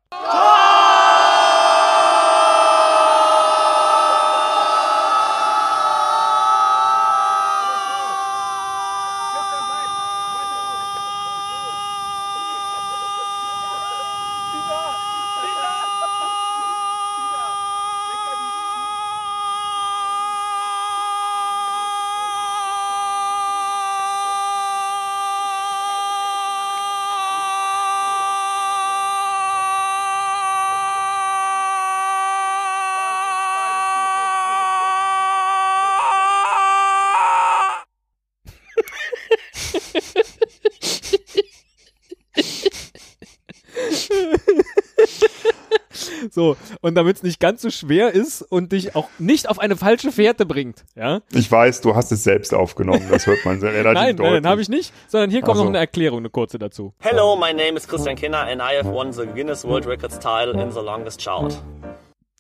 So, 46.36 46.54
und 46.82 46.94
damit 46.96 47.16
es 47.16 47.22
nicht 47.22 47.40
ganz 47.40 47.62
so 47.62 47.70
schwer 47.70 48.12
ist 48.12 48.42
und 48.42 48.72
dich 48.72 48.94
auch 48.94 49.08
nicht 49.18 49.48
auf 49.48 49.58
eine 49.58 49.74
falsche 49.74 50.12
Fährte 50.12 50.44
bringt, 50.44 50.84
ja? 50.94 51.22
Ich 51.32 51.50
weiß, 51.50 51.80
du 51.80 51.96
hast 51.96 52.12
es 52.12 52.24
selbst 52.24 52.52
aufgenommen. 52.52 53.06
Das 53.08 53.26
hört 53.26 53.42
man 53.46 53.58
sehr 53.58 53.72
relativ 53.72 53.94
Nein, 53.94 54.16
deutlich. 54.18 54.32
nein, 54.34 54.42
nein, 54.42 54.50
habe 54.50 54.60
ich 54.60 54.68
nicht, 54.68 54.92
sondern 55.08 55.30
hier 55.30 55.40
kommt 55.40 55.52
Ach 55.52 55.56
so. 55.60 55.62
noch 55.62 55.70
eine 55.70 55.78
Erklärung, 55.78 56.18
eine 56.18 56.28
kurze 56.28 56.58
dazu. 56.58 56.92
Hello, 56.98 57.36
my 57.36 57.54
name 57.54 57.78
is 57.78 57.88
Christian 57.88 58.16
Kinner 58.16 58.40
and 58.40 58.60
I 58.60 58.76
have 58.76 58.84
won 58.84 59.14
the 59.14 59.24
Guinness 59.24 59.64
World 59.64 59.86
Records 59.86 60.18
title 60.18 60.62
in 60.62 60.70
the 60.70 60.80
longest 60.80 61.22
shout. 61.22 61.56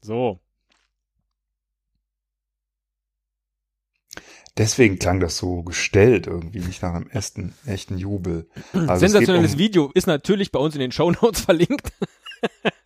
So. 0.02 0.40
Deswegen 4.58 4.98
klang 4.98 5.20
das 5.20 5.38
so 5.38 5.62
gestellt 5.62 6.26
irgendwie, 6.26 6.60
nicht 6.60 6.82
nach 6.82 6.92
einem 6.92 7.08
echten, 7.08 7.54
echten 7.64 7.96
Jubel. 7.96 8.46
Also 8.74 8.92
es 8.92 9.00
Sensationelles 9.00 9.54
um, 9.54 9.58
Video 9.58 9.90
ist 9.94 10.06
natürlich 10.06 10.52
bei 10.52 10.58
uns 10.58 10.74
in 10.74 10.82
den 10.82 10.92
Shownotes 10.92 11.40
verlinkt. 11.46 11.92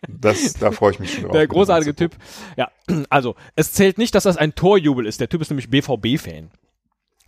Das, 0.08 0.54
da 0.54 0.70
freue 0.70 0.92
ich 0.92 0.98
mich 0.98 1.14
schon 1.14 1.22
drauf. 1.24 1.32
Der 1.32 1.46
großartige. 1.46 1.94
Typ. 1.94 2.16
Ja, 2.56 2.70
also, 3.08 3.36
es 3.56 3.72
zählt 3.72 3.98
nicht, 3.98 4.14
dass 4.14 4.24
das 4.24 4.36
ein 4.36 4.54
Torjubel 4.54 5.06
ist. 5.06 5.20
Der 5.20 5.28
Typ 5.28 5.40
ist 5.40 5.50
nämlich 5.50 5.70
BVB-Fan. 5.70 6.50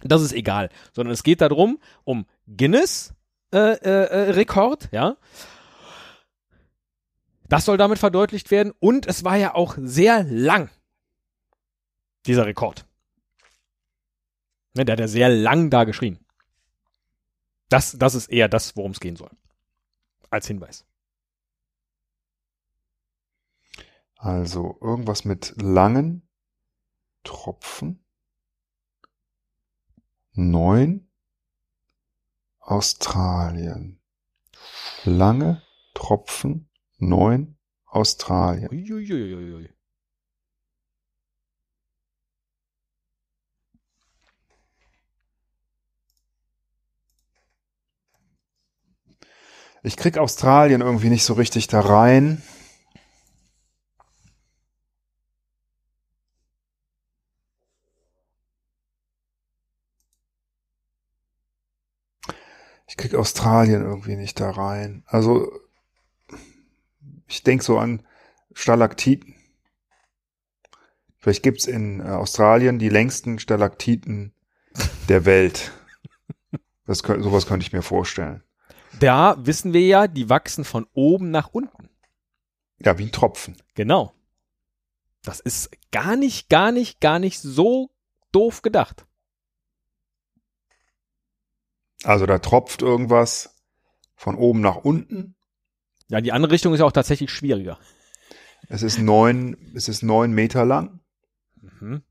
Das 0.03 0.23
ist 0.23 0.33
egal. 0.33 0.69
Sondern 0.93 1.13
es 1.13 1.23
geht 1.23 1.41
darum, 1.41 1.79
um 2.05 2.27
Guinness 2.47 3.15
äh, 3.53 3.59
äh, 3.59 4.05
äh, 4.07 4.31
Rekord, 4.31 4.89
ja. 4.93 5.17
Das 7.49 7.67
soll 7.67 7.77
damit 7.77 7.99
verdeutlicht 7.99 8.51
werden. 8.51 8.73
Und 8.81 9.07
es 9.07 9.25
war 9.25 9.37
ja 9.37 9.55
auch 9.55 9.77
sehr 9.79 10.25
lang. 10.25 10.71
Dieser 12.27 12.47
Rekord. 12.47 12.87
Ne, 14.75 14.87
der 14.87 14.95
hat 14.95 15.01
ja 15.01 15.09
sehr 15.09 15.29
lang 15.29 15.69
da 15.69 15.85
geschrien. 15.85 16.19
Das, 17.69 17.93
das 17.99 18.15
ist 18.15 18.29
eher 18.29 18.49
das, 18.49 18.77
worum 18.77 18.93
es 18.93 19.01
gehen 19.01 19.17
soll. 19.17 19.31
Als 20.31 20.47
Hinweis. 20.47 20.87
Also 24.23 24.79
irgendwas 24.81 25.25
mit 25.25 25.53
langen 25.61 26.23
Tropfen. 27.25 28.05
Neun. 30.31 31.11
Australien. 32.61 34.01
Lange 35.03 35.61
Tropfen. 35.95 36.71
Neun. 36.99 37.59
Australien. 37.85 38.69
Uiuiuiui. 38.71 39.75
Ich 49.83 49.97
krieg 49.97 50.17
Australien 50.17 50.81
irgendwie 50.81 51.11
nicht 51.11 51.25
so 51.25 51.33
richtig 51.33 51.67
da 51.67 51.81
rein. 51.81 52.41
Ich 62.93 62.99
krieg 62.99 63.15
Australien 63.15 63.81
irgendwie 63.81 64.17
nicht 64.17 64.39
da 64.39 64.51
rein. 64.51 65.03
Also 65.07 65.51
ich 67.27 67.43
denk 67.43 67.63
so 67.63 67.79
an 67.79 68.03
Stalaktiten. 68.53 69.35
Vielleicht 71.17 71.43
gibt's 71.43 71.65
in 71.65 72.01
äh, 72.01 72.11
Australien 72.11 72.79
die 72.79 72.91
längsten 72.91 73.39
Stalaktiten 73.39 74.35
der 75.09 75.25
Welt. 75.25 75.73
Das, 76.85 77.03
kö- 77.03 77.23
sowas 77.23 77.47
könnte 77.47 77.65
ich 77.65 77.73
mir 77.73 77.81
vorstellen. 77.81 78.43
Da 79.01 79.37
wissen 79.39 79.73
wir 79.73 79.87
ja, 79.87 80.07
die 80.07 80.29
wachsen 80.29 80.67
von 80.67 80.87
oben 80.93 81.31
nach 81.31 81.49
unten. 81.49 81.89
Ja, 82.79 82.99
wie 82.99 83.05
ein 83.05 83.13
Tropfen. 83.13 83.57
Genau. 83.75 84.13
Das 85.23 85.41
ist 85.41 85.71
gar 85.93 86.17
nicht, 86.17 86.51
gar 86.51 86.73
nicht, 86.73 87.01
gar 87.01 87.19
nicht 87.19 87.41
so 87.41 87.89
doof 88.33 88.61
gedacht. 88.61 89.07
Also 92.05 92.27
da 92.27 92.39
tropft 92.39 92.83
irgendwas 92.83 93.57
von 94.15 94.37
oben 94.37 94.61
nach 94.61 94.77
unten. 94.77 95.37
Ja, 96.09 96.21
die 96.21 96.33
andere 96.33 96.53
Richtung 96.53 96.73
ist 96.73 96.81
ja 96.81 96.87
auch 96.87 96.93
tatsächlich 96.93 97.31
schwieriger. 97.31 97.79
Es 98.69 98.83
ist 98.83 98.99
neun, 98.99 99.57
es 99.75 99.89
ist 99.89 100.03
neun 100.03 100.33
Meter 100.33 100.65
lang. 100.65 101.01
Mhm. 101.61 102.03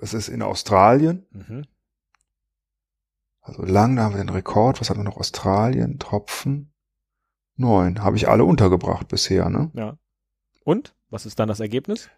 Es 0.00 0.14
ist 0.14 0.28
in 0.28 0.42
Australien. 0.42 1.26
Mhm. 1.30 1.66
Also 3.40 3.62
lang, 3.62 3.96
da 3.96 4.02
haben 4.04 4.14
wir 4.14 4.22
den 4.22 4.28
Rekord. 4.28 4.80
Was 4.80 4.90
hatten 4.90 5.00
wir 5.00 5.04
noch? 5.04 5.16
Australien, 5.16 5.98
Tropfen. 5.98 6.72
Neun. 7.56 8.02
Habe 8.02 8.16
ich 8.16 8.28
alle 8.28 8.44
untergebracht 8.44 9.08
bisher, 9.08 9.48
ne? 9.48 9.70
Ja. 9.74 9.98
Und? 10.64 10.94
Was 11.10 11.26
ist 11.26 11.38
dann 11.38 11.48
das 11.48 11.60
Ergebnis? 11.60 12.08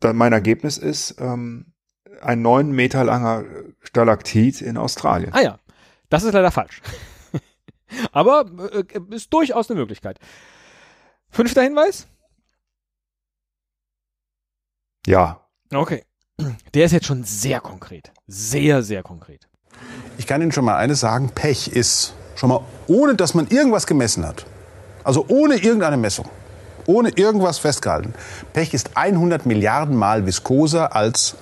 Dann 0.00 0.16
mein 0.16 0.32
Ergebnis 0.32 0.78
ist 0.78 1.16
ähm, 1.18 1.72
ein 2.20 2.42
neun 2.42 2.70
Meter 2.72 3.04
langer 3.04 3.44
Stalaktit 3.80 4.60
in 4.60 4.76
Australien. 4.76 5.32
Ah 5.32 5.40
ja, 5.40 5.58
das 6.08 6.22
ist 6.22 6.32
leider 6.32 6.50
falsch. 6.50 6.82
Aber 8.12 8.44
äh, 8.72 8.84
ist 9.14 9.32
durchaus 9.32 9.70
eine 9.70 9.80
Möglichkeit. 9.80 10.18
Fünfter 11.30 11.62
Hinweis? 11.62 12.06
Ja. 15.06 15.40
Okay. 15.72 16.04
Der 16.74 16.84
ist 16.84 16.92
jetzt 16.92 17.06
schon 17.06 17.24
sehr 17.24 17.60
konkret. 17.60 18.12
Sehr, 18.26 18.82
sehr 18.82 19.02
konkret. 19.02 19.48
Ich 20.18 20.26
kann 20.26 20.42
Ihnen 20.42 20.52
schon 20.52 20.64
mal 20.64 20.76
eines 20.76 21.00
sagen, 21.00 21.30
Pech 21.34 21.68
ist 21.68 22.14
schon 22.34 22.50
mal, 22.50 22.60
ohne 22.86 23.14
dass 23.14 23.34
man 23.34 23.48
irgendwas 23.48 23.86
gemessen 23.86 24.26
hat, 24.26 24.46
also 25.04 25.24
ohne 25.28 25.56
irgendeine 25.56 25.96
Messung, 25.96 26.28
ohne 26.86 27.10
irgendwas 27.10 27.58
festgehalten, 27.58 28.14
Pech 28.52 28.74
ist 28.74 28.96
100 28.96 29.46
Milliarden 29.46 29.96
Mal 29.96 30.26
viskoser 30.26 30.94
als 30.94 31.36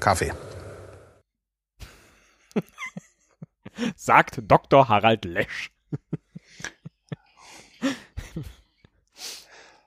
Kaffee. 0.00 0.32
Sagt 3.96 4.40
Dr. 4.46 4.88
Harald 4.88 5.24
Lesch. 5.24 5.70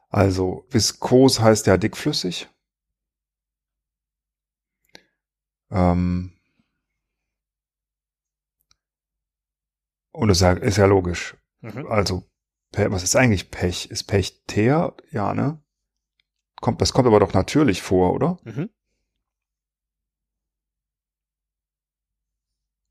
Also 0.10 0.68
viskos 0.70 1.40
heißt 1.40 1.66
ja 1.66 1.78
dickflüssig. 1.78 2.48
Ähm 5.72 6.34
und 10.12 10.30
es 10.30 10.42
ist 10.42 10.78
ja, 10.78 10.86
logisch. 10.86 11.36
Mhm. 11.62 11.88
Also, 11.88 12.30
was 12.76 13.04
ist 13.04 13.16
eigentlich 13.16 13.52
Pech? 13.52 13.90
Ist 13.92 14.06
Pech 14.06 14.44
Teer? 14.48 14.94
Ja, 15.12 15.34
ne? 15.34 15.60
Kommt, 16.62 16.82
das 16.82 16.94
kommt 16.94 17.08
aber 17.08 17.20
doch 17.20 17.34
natürlich 17.34 17.82
vor, 17.82 18.14
oder? 18.14 18.38
Mhm. 18.44 18.70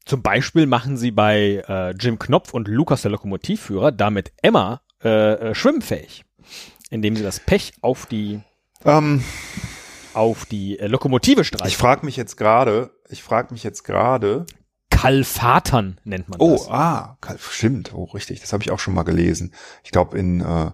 Zum 0.04 0.22
Beispiel 0.22 0.66
machen 0.66 0.96
sie 0.96 1.10
bei 1.10 1.62
äh, 1.68 1.90
Jim 1.92 2.18
Knopf 2.18 2.54
und 2.54 2.68
Lukas 2.68 3.02
der 3.02 3.12
Lokomotivführer 3.12 3.92
damit 3.92 4.32
Emma 4.42 4.82
äh, 5.02 5.50
äh, 5.50 5.54
schwimmfähig, 5.54 6.24
indem 6.90 7.16
sie 7.16 7.22
das 7.22 7.40
Pech 7.40 7.72
auf 7.80 8.06
die 8.06 8.40
Ähm, 8.84 9.22
auf 10.12 10.44
die 10.44 10.78
äh, 10.78 10.86
Lokomotive 10.86 11.42
ich 11.42 11.46
streichen. 11.48 11.78
frage 11.78 12.04
mich 12.04 12.16
jetzt 12.16 12.36
gerade, 12.36 12.90
ich 13.08 13.22
frage 13.22 13.54
mich 13.54 13.62
jetzt 13.62 13.84
gerade, 13.84 14.44
Kalfatern 15.02 16.00
nennt 16.04 16.28
man 16.28 16.40
Oh, 16.40 16.56
das. 16.56 16.68
ah, 16.68 17.16
Kal- 17.20 17.38
stimmt, 17.38 17.92
oh, 17.92 18.04
richtig, 18.04 18.40
das 18.40 18.52
habe 18.52 18.62
ich 18.62 18.70
auch 18.70 18.78
schon 18.78 18.94
mal 18.94 19.02
gelesen. 19.02 19.52
Ich 19.82 19.90
glaube 19.90 20.16
in, 20.18 20.40
äh, 20.40 20.70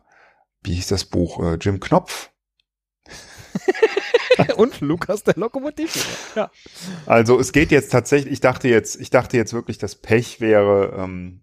wie 0.62 0.74
hieß 0.74 0.88
das 0.88 1.04
Buch, 1.06 1.42
äh, 1.42 1.54
Jim 1.54 1.80
Knopf. 1.80 2.30
und 4.56 4.80
Lukas 4.80 5.24
der 5.24 5.34
Lokomotivführer. 5.36 6.16
Ja. 6.36 6.50
Also 7.06 7.38
es 7.40 7.52
geht 7.52 7.70
jetzt 7.70 7.90
tatsächlich, 7.90 8.32
ich 8.34 8.40
dachte 8.40 8.68
jetzt, 8.68 8.96
ich 9.00 9.10
dachte 9.10 9.36
jetzt 9.36 9.52
wirklich, 9.52 9.78
dass 9.78 9.94
Pech 9.96 10.40
wäre 10.40 10.94
ähm, 10.96 11.42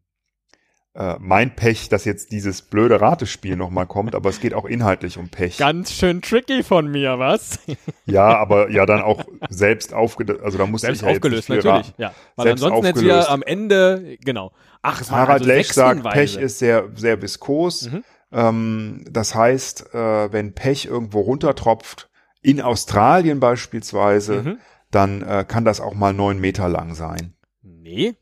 äh, 0.96 1.16
mein 1.20 1.56
Pech, 1.56 1.90
dass 1.90 2.06
jetzt 2.06 2.32
dieses 2.32 2.62
blöde 2.62 3.02
Ratespiel 3.02 3.56
nochmal 3.58 3.86
kommt, 3.86 4.16
aber 4.16 4.30
es 4.30 4.40
geht 4.40 4.54
auch 4.54 4.66
inhaltlich 4.66 5.18
um 5.18 5.30
Pech. 5.30 5.58
Ganz 5.58 5.92
schön 5.92 6.22
tricky 6.22 6.64
von 6.64 6.88
mir, 6.90 7.20
was? 7.20 7.60
Ja, 8.06 8.38
aber 8.38 8.70
ja 8.72 8.86
dann 8.86 9.02
auch 9.02 9.26
selbst 9.50 9.94
aufgelöst, 9.94 10.42
also 10.42 10.58
da 10.58 10.66
musste 10.66 10.88
Selbst 10.88 11.02
ich 11.02 11.06
ja 11.06 11.10
jetzt 11.14 11.18
aufgelöst, 11.18 11.50
natürlich. 11.50 11.94
Ja. 11.98 12.14
Weil 12.36 12.46
Selbst 12.48 12.64
ansonsten 12.64 12.86
jetzt 12.86 12.96
aufgelöst. 12.98 13.18
wieder 13.26 13.30
am 13.32 13.44
Ende, 13.44 14.18
genau. 14.24 14.52
Ach, 14.82 15.02
es 15.02 15.12
waren 15.12 15.20
Harald 15.20 15.42
also 15.42 15.54
sechs 15.54 15.76
sagt. 15.76 16.04
Pech 16.04 16.38
ist 16.38 16.60
sehr, 16.60 16.90
sehr 16.96 17.22
viskos. 17.22 17.90
Mhm. 17.92 18.04
Ähm, 18.32 19.06
das 19.10 19.36
heißt, 19.36 19.94
äh, 19.94 20.32
wenn 20.32 20.54
Pech 20.54 20.86
irgendwo 20.86 21.20
runtertropft, 21.22 22.10
in 22.42 22.62
Australien 22.62 23.40
beispielsweise, 23.40 24.44
Mhm. 24.44 24.58
dann 24.92 25.22
äh, 25.24 25.46
kann 25.48 25.66
das 25.66 25.82
auch 25.82 25.94
mal 25.96 26.14
neun 26.14 26.40
Meter 26.40 26.70
lang 26.70 26.94
sein. 26.94 27.34
Nee, 27.64 28.16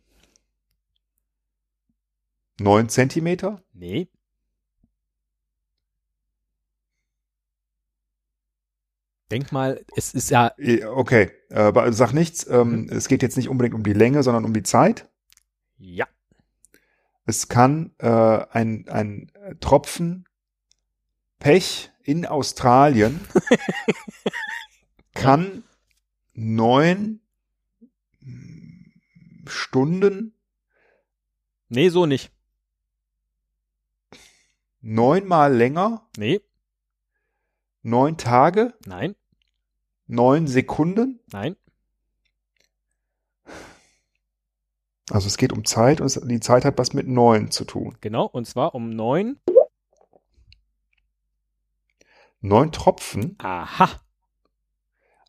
Neun 2.59 2.89
Zentimeter? 2.89 3.63
nee. 3.73 4.07
Denk 9.31 9.51
mal, 9.51 9.83
es 9.95 10.13
ist 10.13 10.29
ja, 10.29 10.53
Okay, 10.93 11.31
äh, 11.49 11.91
sag 11.91 12.13
nichts. 12.13 12.45
Ähm, 12.47 12.83
Mhm. 12.83 12.89
Es 12.89 13.07
geht 13.07 13.23
jetzt 13.23 13.35
nicht 13.35 13.49
unbedingt 13.49 13.73
um 13.73 13.83
die 13.83 13.93
Länge, 13.93 14.21
sondern 14.21 14.45
um 14.45 14.53
die 14.53 14.61
Zeit. 14.61 15.09
ja, 15.79 16.07
Es 17.25 17.47
kann 17.47 17.95
äh, 17.97 18.07
ein, 18.07 18.87
ein 18.89 19.31
Tropfen 19.59 20.25
Pech 21.39 21.91
in 22.03 22.25
Australien 22.27 23.19
kann 25.15 25.63
neun 26.33 27.21
Stunden, 29.47 30.35
nee, 31.69 31.89
so 31.89 32.05
nicht. 32.05 32.31
Neunmal 34.83 35.51
länger, 35.55 36.07
Nee, 36.17 36.41
neun 37.81 38.17
Tage, 38.17 38.73
nein, 38.85 39.15
neun 40.05 40.45
Sekunden. 40.47 41.19
nein. 41.31 41.55
Also 45.09 45.27
es 45.27 45.37
geht 45.37 45.51
um 45.51 45.65
Zeit 45.65 45.99
und 45.99 46.29
die 46.29 46.39
Zeit 46.39 46.63
hat 46.65 46.77
was 46.77 46.93
mit 46.93 47.07
neun 47.07 47.51
zu 47.51 47.65
tun. 47.65 47.97
Genau, 48.01 48.25
und 48.25 48.45
zwar 48.47 48.73
um 48.73 48.89
neun. 48.89 49.37
Neun 52.39 52.71
Tropfen, 52.73 53.37
Aha. 53.39 53.89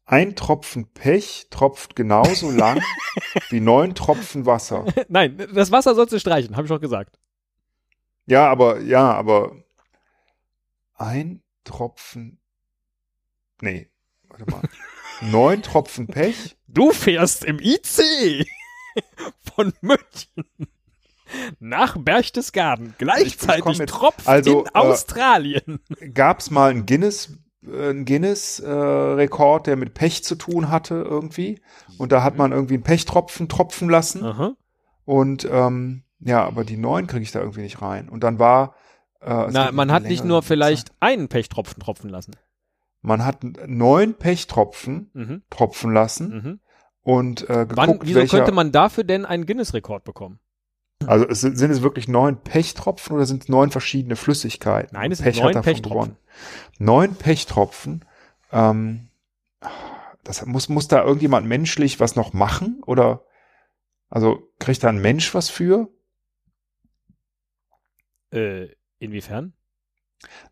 ein 0.04 0.34
Tropfen 0.34 0.92
Pech 0.94 1.46
tropft 1.50 1.94
genauso 1.94 2.50
lang 2.50 2.82
wie 3.50 3.60
neun 3.60 3.94
Tropfen 3.94 4.46
Wasser. 4.46 4.84
Nein, 5.08 5.38
das 5.54 5.70
Wasser 5.70 5.94
sollst 5.94 6.12
du 6.12 6.18
streichen, 6.18 6.56
habe 6.56 6.66
ich 6.66 6.70
doch 6.70 6.80
gesagt. 6.80 7.16
Ja, 8.26 8.50
aber, 8.50 8.80
ja, 8.80 9.12
aber 9.12 9.56
ein 10.96 11.42
Tropfen. 11.64 12.38
Nee, 13.60 13.90
warte 14.28 14.50
mal. 14.50 14.62
Neun 15.20 15.62
Tropfen 15.62 16.06
Pech. 16.06 16.56
Du 16.66 16.90
fährst 16.92 17.44
im 17.44 17.58
IC 17.60 18.46
von 19.54 19.72
München 19.80 20.44
nach 21.60 21.96
Berchtesgaden. 21.96 22.94
Gleichzeitig 22.98 23.78
jetzt- 23.78 23.90
tropft 23.90 24.26
also, 24.26 24.60
in 24.60 24.66
äh, 24.66 24.70
Australien. 24.74 25.80
Gab 26.12 26.40
es 26.40 26.50
mal 26.50 26.70
einen 26.70 26.86
Guinness, 26.86 27.38
äh, 27.66 27.90
einen 27.90 28.04
Guinness-Rekord, 28.04 29.66
der 29.66 29.76
mit 29.76 29.94
Pech 29.94 30.24
zu 30.24 30.34
tun 30.36 30.70
hatte 30.70 30.94
irgendwie. 30.94 31.60
Und 31.98 32.12
da 32.12 32.22
hat 32.22 32.36
man 32.36 32.52
irgendwie 32.52 32.74
einen 32.74 32.82
Pechtropfen 32.82 33.48
tropfen 33.48 33.88
lassen. 33.88 34.24
Aha. 34.24 34.56
Und 35.04 35.46
ähm, 35.50 36.03
ja, 36.24 36.44
aber 36.44 36.64
die 36.64 36.76
neun 36.76 37.06
kriege 37.06 37.22
ich 37.22 37.32
da 37.32 37.40
irgendwie 37.40 37.60
nicht 37.62 37.80
rein. 37.82 38.08
Und 38.08 38.24
dann 38.24 38.38
war. 38.38 38.74
Äh, 39.20 39.46
Na, 39.50 39.72
man 39.72 39.90
hat 39.92 40.02
nicht 40.04 40.24
nur 40.24 40.42
Zeit. 40.42 40.48
vielleicht 40.48 40.92
einen 41.00 41.28
Pechtropfen 41.28 41.80
tropfen 41.82 42.10
lassen. 42.10 42.34
Man 43.00 43.24
hat 43.24 43.44
neun 43.66 44.14
Pechtropfen 44.14 45.10
Mhm. 45.12 45.42
tropfen 45.50 45.92
lassen 45.92 46.28
Mhm. 46.36 46.60
und 47.02 47.42
äh, 47.42 47.66
geguckt, 47.66 47.76
Wann, 47.76 47.98
wieso 48.02 48.20
welcher. 48.20 48.38
könnte 48.38 48.52
man 48.52 48.72
dafür 48.72 49.04
denn 49.04 49.24
einen 49.26 49.46
Guinness-Rekord 49.46 50.04
bekommen? 50.04 50.40
also 51.06 51.26
es 51.28 51.42
sind, 51.42 51.58
sind 51.58 51.70
es 51.70 51.82
wirklich 51.82 52.08
neun 52.08 52.38
Pechtropfen 52.38 53.14
oder 53.14 53.26
sind 53.26 53.42
es 53.42 53.48
neun 53.50 53.70
verschiedene 53.70 54.16
Flüssigkeiten? 54.16 54.90
Nein, 54.94 55.12
es 55.12 55.18
sind 55.18 55.26
Pech 55.26 55.42
hat 55.42 55.52
neun 55.54 55.62
Pechtropfen. 55.62 55.90
gewonnen. 55.92 56.16
Neun 56.78 57.14
Pechtropfen. 57.16 58.04
Ähm, 58.52 59.08
das 60.22 60.46
muss, 60.46 60.68
muss 60.70 60.88
da 60.88 61.02
irgendjemand 61.04 61.46
menschlich 61.46 62.00
was 62.00 62.16
noch 62.16 62.32
machen? 62.32 62.82
Oder 62.86 63.24
also 64.08 64.38
kriegt 64.58 64.82
da 64.82 64.88
ein 64.88 65.00
Mensch 65.02 65.34
was 65.34 65.50
für? 65.50 65.88
Äh, 68.34 68.74
inwiefern? 68.98 69.54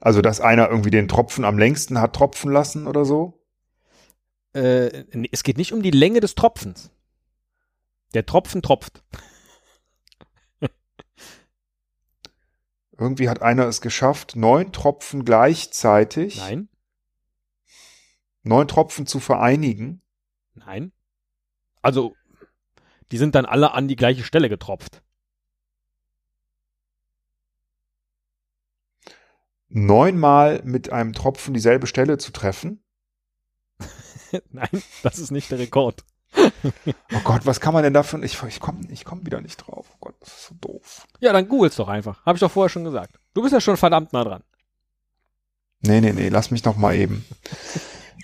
Also, 0.00 0.22
dass 0.22 0.40
einer 0.40 0.68
irgendwie 0.68 0.90
den 0.90 1.08
Tropfen 1.08 1.44
am 1.44 1.58
längsten 1.58 1.98
hat 2.00 2.14
tropfen 2.14 2.52
lassen 2.52 2.86
oder 2.86 3.04
so? 3.04 3.42
Äh, 4.54 5.04
es 5.32 5.42
geht 5.42 5.56
nicht 5.56 5.72
um 5.72 5.82
die 5.82 5.90
Länge 5.90 6.20
des 6.20 6.34
Tropfens. 6.34 6.90
Der 8.14 8.26
Tropfen 8.26 8.62
tropft. 8.62 9.02
Irgendwie 12.98 13.28
hat 13.28 13.42
einer 13.42 13.66
es 13.66 13.80
geschafft, 13.80 14.36
neun 14.36 14.70
Tropfen 14.70 15.24
gleichzeitig, 15.24 16.36
Nein, 16.36 16.68
neun 18.42 18.68
Tropfen 18.68 19.06
zu 19.06 19.18
vereinigen. 19.18 20.02
nein. 20.54 20.92
Also, 21.80 22.14
die 23.10 23.18
sind 23.18 23.34
dann 23.34 23.44
alle 23.44 23.72
an 23.72 23.88
die 23.88 23.96
gleiche 23.96 24.22
Stelle 24.22 24.48
getropft. 24.48 25.02
Neunmal 29.74 30.60
mit 30.64 30.92
einem 30.92 31.14
Tropfen 31.14 31.54
dieselbe 31.54 31.86
Stelle 31.86 32.18
zu 32.18 32.30
treffen. 32.30 32.82
Nein, 34.50 34.82
das 35.02 35.18
ist 35.18 35.30
nicht 35.30 35.50
der 35.50 35.58
Rekord. 35.58 36.04
Oh 36.34 37.20
Gott, 37.24 37.44
was 37.44 37.60
kann 37.60 37.74
man 37.74 37.82
denn 37.82 37.92
dafür? 37.92 38.22
Ich, 38.22 38.42
ich 38.42 38.60
komme 38.60 38.80
ich 38.90 39.04
komm 39.04 39.24
wieder 39.26 39.40
nicht 39.40 39.56
drauf. 39.58 39.86
Oh 39.94 39.96
Gott, 40.00 40.14
das 40.20 40.28
ist 40.28 40.46
so 40.48 40.54
doof. 40.60 41.06
Ja, 41.20 41.32
dann 41.32 41.48
googel's 41.48 41.76
doch 41.76 41.88
einfach. 41.88 42.24
Habe 42.24 42.36
ich 42.36 42.40
doch 42.40 42.50
vorher 42.50 42.68
schon 42.70 42.84
gesagt. 42.84 43.18
Du 43.34 43.42
bist 43.42 43.52
ja 43.52 43.60
schon 43.60 43.76
verdammt 43.76 44.12
nah 44.12 44.24
dran. 44.24 44.42
Nee, 45.80 46.00
nee, 46.00 46.12
nee, 46.12 46.28
lass 46.28 46.50
mich 46.50 46.64
noch 46.64 46.76
mal 46.76 46.94
eben. 46.94 47.24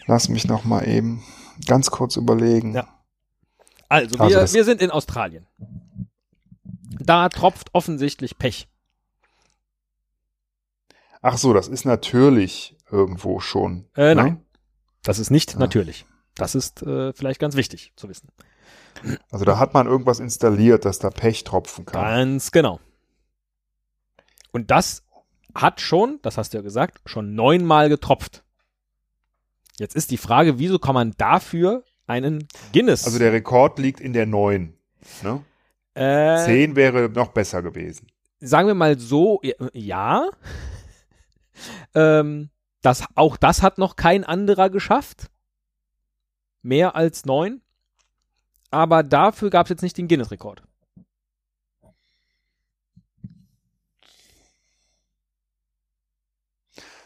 Lass 0.06 0.28
mich 0.28 0.46
noch 0.46 0.64
mal 0.64 0.86
eben 0.86 1.22
ganz 1.66 1.90
kurz 1.90 2.16
überlegen. 2.16 2.74
Ja. 2.74 2.88
Also, 3.88 4.18
Also 4.18 4.36
wir, 4.36 4.52
wir 4.52 4.64
sind 4.64 4.80
in 4.80 4.90
Australien. 4.90 5.46
Da 7.00 7.28
tropft 7.28 7.74
offensichtlich 7.74 8.38
Pech. 8.38 8.68
Ach 11.22 11.36
so, 11.38 11.52
das 11.52 11.68
ist 11.68 11.84
natürlich 11.84 12.76
irgendwo 12.90 13.40
schon. 13.40 13.86
Äh, 13.96 14.14
ne? 14.14 14.22
nein. 14.22 14.44
Das 15.02 15.18
ist 15.18 15.30
nicht 15.30 15.56
Ah. 15.56 15.58
natürlich. 15.58 16.06
Das 16.34 16.54
ist 16.54 16.82
äh, 16.82 17.12
vielleicht 17.12 17.40
ganz 17.40 17.56
wichtig 17.56 17.92
zu 17.96 18.08
wissen. 18.08 18.28
Also 19.30 19.44
da 19.44 19.58
hat 19.58 19.74
man 19.74 19.86
irgendwas 19.86 20.20
installiert, 20.20 20.84
dass 20.84 20.98
da 20.98 21.10
Pech 21.10 21.44
tropfen 21.44 21.84
kann. 21.86 22.02
Ganz 22.02 22.50
genau. 22.50 22.80
Und 24.52 24.70
das 24.70 25.04
hat 25.54 25.80
schon, 25.80 26.18
das 26.22 26.36
hast 26.38 26.52
du 26.52 26.58
ja 26.58 26.62
gesagt, 26.62 27.00
schon 27.06 27.34
neunmal 27.34 27.88
getropft. 27.88 28.44
Jetzt 29.78 29.94
ist 29.94 30.10
die 30.10 30.16
Frage, 30.16 30.58
wieso 30.58 30.78
kann 30.78 30.94
man 30.94 31.14
dafür 31.16 31.84
einen 32.06 32.48
Guinness? 32.72 33.04
Also 33.04 33.18
der 33.18 33.32
Rekord 33.32 33.78
liegt 33.78 34.00
in 34.00 34.12
der 34.12 34.26
neun. 34.26 34.74
Ne? 35.22 35.44
äh, 35.94 36.44
Zehn 36.44 36.74
wäre 36.76 37.08
noch 37.08 37.28
besser 37.28 37.62
gewesen. 37.62 38.08
sagen 38.40 38.66
wir 38.68 38.74
mal 38.74 38.98
so, 38.98 39.40
ja. 39.72 40.28
Ähm, 41.94 42.50
das, 42.82 43.04
auch 43.14 43.36
das 43.36 43.62
hat 43.62 43.78
noch 43.78 43.96
kein 43.96 44.24
anderer 44.24 44.70
geschafft. 44.70 45.30
Mehr 46.62 46.96
als 46.96 47.24
neun. 47.24 47.60
Aber 48.70 49.02
dafür 49.02 49.50
gab 49.50 49.66
es 49.66 49.70
jetzt 49.70 49.82
nicht 49.82 49.96
den 49.96 50.08
Guinness-Rekord. 50.08 50.62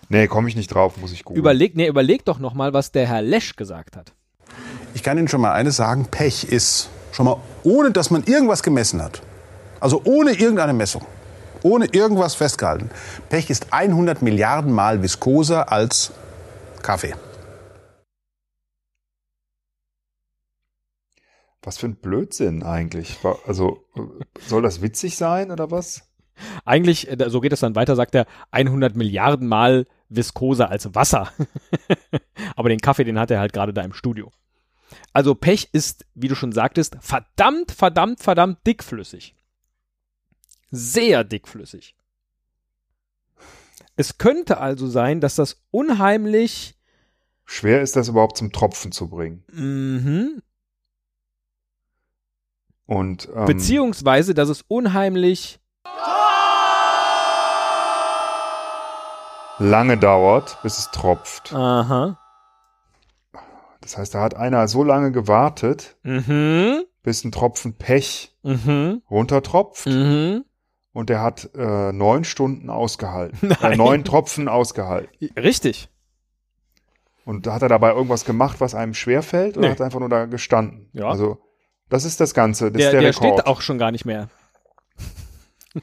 Nee, 0.08 0.26
komme 0.26 0.48
ich 0.48 0.56
nicht 0.56 0.68
drauf, 0.68 0.98
muss 0.98 1.12
ich 1.12 1.24
googeln. 1.24 1.38
Überleg, 1.38 1.74
nee, 1.74 1.88
überleg 1.88 2.24
doch 2.26 2.38
noch 2.38 2.52
mal, 2.52 2.74
was 2.74 2.92
der 2.92 3.06
Herr 3.06 3.22
Lesch 3.22 3.56
gesagt 3.56 3.96
hat. 3.96 4.12
Ich 4.92 5.02
kann 5.02 5.16
Ihnen 5.16 5.28
schon 5.28 5.40
mal 5.40 5.52
eines 5.52 5.76
sagen, 5.76 6.06
Pech 6.10 6.44
ist 6.44 6.90
schon 7.12 7.24
mal, 7.24 7.40
ohne 7.62 7.92
dass 7.92 8.10
man 8.10 8.24
irgendwas 8.24 8.62
gemessen 8.62 9.02
hat, 9.02 9.22
also 9.80 10.02
ohne 10.04 10.32
irgendeine 10.32 10.74
Messung, 10.74 11.06
ohne 11.62 11.86
irgendwas 11.86 12.34
festgehalten, 12.34 12.90
Pech 13.28 13.50
ist 13.50 13.72
100 13.72 14.22
Milliarden 14.22 14.72
Mal 14.72 15.02
viskoser 15.02 15.70
als 15.70 16.12
Kaffee. 16.82 17.14
Was 21.62 21.78
für 21.78 21.86
ein 21.86 21.96
Blödsinn 21.96 22.62
eigentlich. 22.64 23.18
Also 23.46 23.84
soll 24.40 24.62
das 24.62 24.82
witzig 24.82 25.16
sein 25.16 25.50
oder 25.52 25.70
was? 25.70 26.02
Eigentlich, 26.64 27.08
äh, 27.08 27.30
so 27.30 27.40
geht 27.40 27.52
es 27.52 27.60
dann 27.60 27.76
weiter, 27.76 27.94
sagt 27.94 28.14
er, 28.14 28.26
100 28.50 28.96
Milliarden 28.96 29.46
Mal 29.46 29.86
viskoser 30.08 30.70
als 30.70 30.94
Wasser. 30.94 31.30
Aber 32.56 32.68
den 32.68 32.80
Kaffee, 32.80 33.04
den 33.04 33.18
hat 33.18 33.30
er 33.30 33.38
halt 33.38 33.52
gerade 33.52 33.72
da 33.72 33.82
im 33.82 33.92
Studio. 33.92 34.30
Also 35.12 35.34
Pech 35.34 35.68
ist, 35.72 36.04
wie 36.14 36.28
du 36.28 36.34
schon 36.34 36.52
sagtest, 36.52 36.96
verdammt, 37.00 37.70
verdammt, 37.70 38.20
verdammt 38.20 38.66
dickflüssig. 38.66 39.34
Sehr 40.74 41.22
dickflüssig. 41.22 41.94
Es 43.94 44.16
könnte 44.16 44.56
also 44.58 44.88
sein, 44.88 45.20
dass 45.20 45.34
das 45.34 45.62
unheimlich, 45.70 46.78
Schwer 47.44 47.82
ist 47.82 47.94
das 47.94 48.08
überhaupt 48.08 48.38
zum 48.38 48.50
Tropfen 48.52 48.90
zu 48.90 49.08
bringen. 49.08 49.44
mhm, 49.52 50.42
Und 52.86 53.28
ähm, 53.34 53.44
beziehungsweise, 53.44 54.32
dass 54.32 54.48
es 54.48 54.62
unheimlich, 54.66 55.60
lange 59.58 59.98
dauert, 59.98 60.58
bis 60.62 60.78
es 60.78 60.90
tropft. 60.90 61.52
aha, 61.52 62.18
Das 63.82 63.98
heißt, 63.98 64.14
da 64.14 64.22
hat 64.22 64.34
einer 64.34 64.66
so 64.68 64.82
lange 64.84 65.12
gewartet, 65.12 65.96
mhm, 66.02 66.82
bis 67.02 67.24
ein 67.24 67.32
Tropfen 67.32 67.74
Pech 67.74 68.34
mhm, 68.42 69.02
runtertropft 69.10 69.86
mhm, 69.86 70.44
und 70.92 71.08
der 71.10 71.20
hat 71.22 71.50
äh, 71.54 71.92
neun 71.92 72.24
Stunden 72.24 72.70
ausgehalten. 72.70 73.50
Äh, 73.62 73.76
neun 73.76 74.04
Tropfen 74.04 74.48
ausgehalten. 74.48 75.10
richtig. 75.38 75.88
Und 77.24 77.46
hat 77.46 77.62
er 77.62 77.68
dabei 77.68 77.90
irgendwas 77.92 78.24
gemacht, 78.24 78.60
was 78.60 78.74
einem 78.74 78.94
schwerfällt 78.94 79.56
oder 79.56 79.68
Nee. 79.68 79.72
hat 79.72 79.80
er 79.80 79.86
einfach 79.86 80.00
nur 80.00 80.08
da 80.08 80.24
gestanden? 80.26 80.88
Ja. 80.92 81.08
Also, 81.08 81.40
das 81.88 82.04
ist 82.04 82.20
das 82.20 82.34
Ganze. 82.34 82.72
Das 82.72 82.78
Der, 82.80 82.86
ist 82.88 82.92
der, 82.92 83.00
der 83.00 83.10
Rekord. 83.10 83.34
steht 83.38 83.46
auch 83.46 83.60
schon 83.60 83.78
gar 83.78 83.92
nicht 83.92 84.04
mehr. 84.04 84.28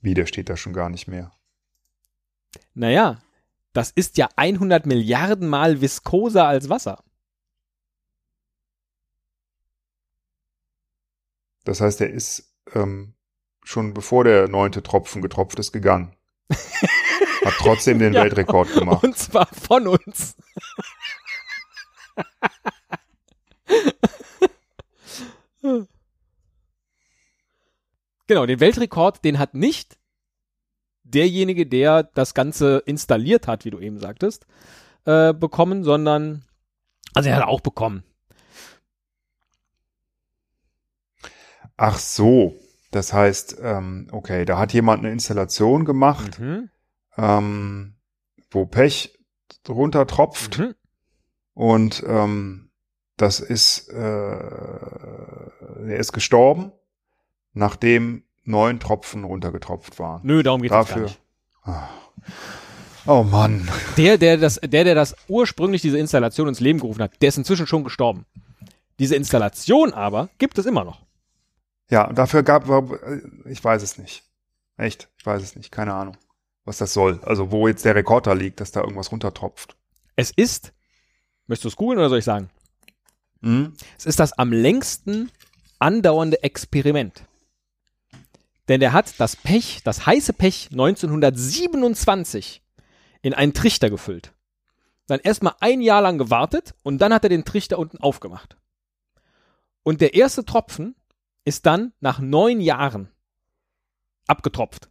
Wie, 0.00 0.14
der 0.14 0.26
steht 0.26 0.48
da 0.50 0.56
schon 0.56 0.72
gar 0.74 0.90
nicht 0.90 1.08
mehr. 1.08 1.32
Naja, 2.74 3.20
das 3.72 3.90
ist 3.90 4.18
ja 4.18 4.28
100 4.36 4.84
Milliarden 4.84 5.48
Mal 5.48 5.80
viskoser 5.80 6.46
als 6.46 6.68
Wasser. 6.68 7.02
Das 11.64 11.80
heißt, 11.80 12.00
er 12.00 12.10
ist 12.10 12.51
ähm, 12.74 13.14
schon 13.64 13.94
bevor 13.94 14.24
der 14.24 14.48
neunte 14.48 14.82
Tropfen 14.82 15.22
getropft 15.22 15.58
ist, 15.58 15.72
gegangen. 15.72 16.14
Hat 17.44 17.54
trotzdem 17.58 17.98
den 17.98 18.12
Ja. 18.14 18.24
Weltrekord 18.24 18.72
gemacht. 18.72 19.02
Und 19.04 19.16
zwar 19.16 19.46
von 19.46 19.86
uns. 19.88 20.36
genau, 28.26 28.46
den 28.46 28.60
Weltrekord, 28.60 29.24
den 29.24 29.38
hat 29.38 29.54
nicht 29.54 29.98
derjenige, 31.04 31.66
der 31.66 32.02
das 32.04 32.34
Ganze 32.34 32.82
installiert 32.86 33.46
hat, 33.46 33.64
wie 33.64 33.70
du 33.70 33.78
eben 33.80 33.98
sagtest, 33.98 34.46
äh, 35.04 35.32
bekommen, 35.34 35.84
sondern, 35.84 36.44
also 37.14 37.28
er 37.28 37.36
hat 37.36 37.44
auch 37.44 37.60
bekommen. 37.60 38.04
Ach 41.76 41.98
so. 41.98 42.54
Das 42.90 43.12
heißt, 43.12 43.56
ähm, 43.62 44.08
okay, 44.12 44.44
da 44.44 44.58
hat 44.58 44.72
jemand 44.72 45.00
eine 45.02 45.12
Installation 45.12 45.84
gemacht, 45.84 46.38
Mhm. 46.38 46.68
ähm, 47.16 47.94
wo 48.50 48.66
Pech 48.66 49.18
runtertropft 49.68 50.58
Mhm. 50.58 50.74
und 51.54 52.04
ähm, 52.06 52.70
das 53.16 53.40
ist, 53.40 53.88
äh, 53.88 53.96
er 53.96 55.96
ist 55.98 56.12
gestorben, 56.12 56.72
nachdem 57.54 58.24
neun 58.44 58.80
Tropfen 58.80 59.24
runtergetropft 59.24 59.98
waren. 59.98 60.20
Nö, 60.24 60.42
darum 60.42 60.60
geht 60.62 60.70
es 60.70 60.74
gar 60.74 60.84
Dafür. 60.84 61.02
nicht. 61.04 61.20
Oh 63.06 63.22
Mann. 63.24 63.68
Der, 63.96 64.16
der 64.18 64.36
das, 64.36 64.60
der, 64.62 64.84
der 64.84 64.94
das 64.94 65.14
ursprünglich 65.28 65.82
diese 65.82 65.98
Installation 65.98 66.48
ins 66.48 66.60
Leben 66.60 66.78
gerufen 66.80 67.02
hat, 67.02 67.12
der 67.20 67.28
ist 67.30 67.38
inzwischen 67.38 67.66
schon 67.66 67.84
gestorben. 67.84 68.26
Diese 68.98 69.16
Installation 69.16 69.92
aber 69.92 70.28
gibt 70.38 70.58
es 70.58 70.66
immer 70.66 70.84
noch. 70.84 71.02
Ja, 71.92 72.10
dafür 72.10 72.42
gab, 72.42 72.64
ich 73.44 73.62
weiß 73.62 73.82
es 73.82 73.98
nicht. 73.98 74.24
Echt, 74.78 75.10
ich 75.18 75.26
weiß 75.26 75.42
es 75.42 75.56
nicht, 75.56 75.70
keine 75.70 75.92
Ahnung, 75.92 76.16
was 76.64 76.78
das 76.78 76.94
soll. 76.94 77.20
Also 77.22 77.50
wo 77.50 77.68
jetzt 77.68 77.84
der 77.84 77.94
Rekord 77.94 78.26
da 78.26 78.32
liegt, 78.32 78.60
dass 78.60 78.72
da 78.72 78.80
irgendwas 78.80 79.12
runtertropft. 79.12 79.76
Es 80.16 80.30
ist, 80.30 80.72
möchtest 81.46 81.64
du 81.64 81.68
es 81.68 81.76
googeln 81.76 81.98
oder 81.98 82.08
soll 82.08 82.20
ich 82.20 82.24
sagen? 82.24 82.48
Mhm. 83.42 83.74
Es 83.98 84.06
ist 84.06 84.18
das 84.20 84.32
am 84.32 84.54
längsten 84.54 85.30
andauernde 85.80 86.42
Experiment. 86.42 87.24
Denn 88.68 88.80
der 88.80 88.94
hat 88.94 89.20
das 89.20 89.36
Pech, 89.36 89.82
das 89.84 90.06
heiße 90.06 90.32
Pech 90.32 90.68
1927 90.70 92.62
in 93.20 93.34
einen 93.34 93.52
Trichter 93.52 93.90
gefüllt. 93.90 94.32
Dann 95.08 95.20
erstmal 95.20 95.56
ein 95.60 95.82
Jahr 95.82 96.00
lang 96.00 96.16
gewartet 96.16 96.74
und 96.84 97.02
dann 97.02 97.12
hat 97.12 97.24
er 97.24 97.28
den 97.28 97.44
Trichter 97.44 97.78
unten 97.78 97.98
aufgemacht. 97.98 98.56
Und 99.82 100.00
der 100.00 100.14
erste 100.14 100.46
Tropfen 100.46 100.94
ist 101.44 101.66
dann 101.66 101.92
nach 102.00 102.18
neun 102.18 102.60
Jahren 102.60 103.08
abgetropft. 104.26 104.88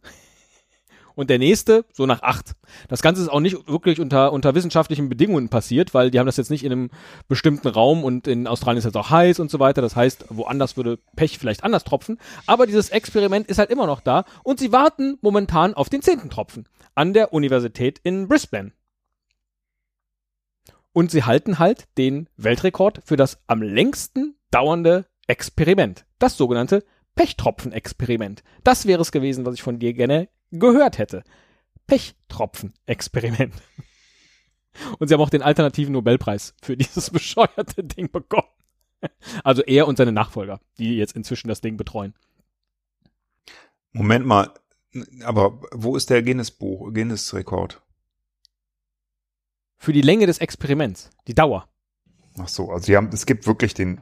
Und 1.14 1.28
der 1.28 1.38
nächste 1.38 1.84
so 1.92 2.06
nach 2.06 2.22
acht. 2.22 2.54
Das 2.88 3.02
Ganze 3.02 3.22
ist 3.22 3.28
auch 3.28 3.40
nicht 3.40 3.68
wirklich 3.68 4.00
unter, 4.00 4.32
unter 4.32 4.54
wissenschaftlichen 4.54 5.08
Bedingungen 5.08 5.48
passiert, 5.48 5.92
weil 5.94 6.10
die 6.10 6.18
haben 6.18 6.26
das 6.26 6.38
jetzt 6.38 6.50
nicht 6.50 6.64
in 6.64 6.72
einem 6.72 6.90
bestimmten 7.28 7.68
Raum 7.68 8.02
und 8.02 8.26
in 8.26 8.46
Australien 8.46 8.78
ist 8.78 8.86
es 8.86 8.96
auch 8.96 9.10
heiß 9.10 9.38
und 9.40 9.50
so 9.50 9.58
weiter. 9.58 9.82
Das 9.82 9.94
heißt, 9.94 10.26
woanders 10.30 10.76
würde 10.76 10.98
Pech 11.16 11.38
vielleicht 11.38 11.64
anders 11.64 11.84
tropfen. 11.84 12.18
Aber 12.46 12.66
dieses 12.66 12.88
Experiment 12.90 13.46
ist 13.48 13.58
halt 13.58 13.70
immer 13.70 13.86
noch 13.86 14.00
da 14.00 14.24
und 14.42 14.58
sie 14.58 14.72
warten 14.72 15.18
momentan 15.20 15.74
auf 15.74 15.90
den 15.90 16.02
zehnten 16.02 16.30
Tropfen 16.30 16.66
an 16.94 17.12
der 17.12 17.32
Universität 17.32 18.00
in 18.02 18.28
Brisbane. 18.28 18.72
Und 20.94 21.10
sie 21.10 21.24
halten 21.24 21.58
halt 21.58 21.88
den 21.96 22.28
Weltrekord 22.36 23.00
für 23.04 23.16
das 23.16 23.38
am 23.46 23.62
längsten 23.62 24.36
dauernde 24.50 25.06
Experiment. 25.26 26.04
Das 26.18 26.36
sogenannte 26.36 26.84
Pechtropfen-Experiment. 27.14 28.42
Das 28.64 28.86
wäre 28.86 29.02
es 29.02 29.12
gewesen, 29.12 29.44
was 29.44 29.54
ich 29.54 29.62
von 29.62 29.78
dir 29.78 29.92
gerne 29.92 30.28
gehört 30.50 30.98
hätte. 30.98 31.24
Pechtropfen-Experiment. 31.86 33.54
Und 34.98 35.08
sie 35.08 35.14
haben 35.14 35.20
auch 35.20 35.30
den 35.30 35.42
alternativen 35.42 35.92
Nobelpreis 35.92 36.54
für 36.62 36.76
dieses 36.78 37.10
bescheuerte 37.10 37.84
Ding 37.84 38.10
bekommen. 38.10 38.48
Also 39.42 39.62
er 39.62 39.88
und 39.88 39.96
seine 39.96 40.12
Nachfolger, 40.12 40.60
die 40.78 40.96
jetzt 40.96 41.16
inzwischen 41.16 41.48
das 41.48 41.60
Ding 41.60 41.76
betreuen. 41.76 42.14
Moment 43.92 44.24
mal, 44.24 44.54
aber 45.24 45.60
wo 45.72 45.96
ist 45.96 46.08
der 46.08 46.22
Guinness-Buch, 46.22 46.92
Guinness-Rekord? 46.92 47.82
Für 49.76 49.92
die 49.92 50.02
Länge 50.02 50.26
des 50.26 50.38
Experiments, 50.38 51.10
die 51.26 51.34
Dauer. 51.34 51.68
Ach 52.38 52.48
so, 52.48 52.70
also 52.70 52.94
haben, 52.94 53.10
es 53.12 53.26
gibt 53.26 53.46
wirklich 53.46 53.74
den, 53.74 54.00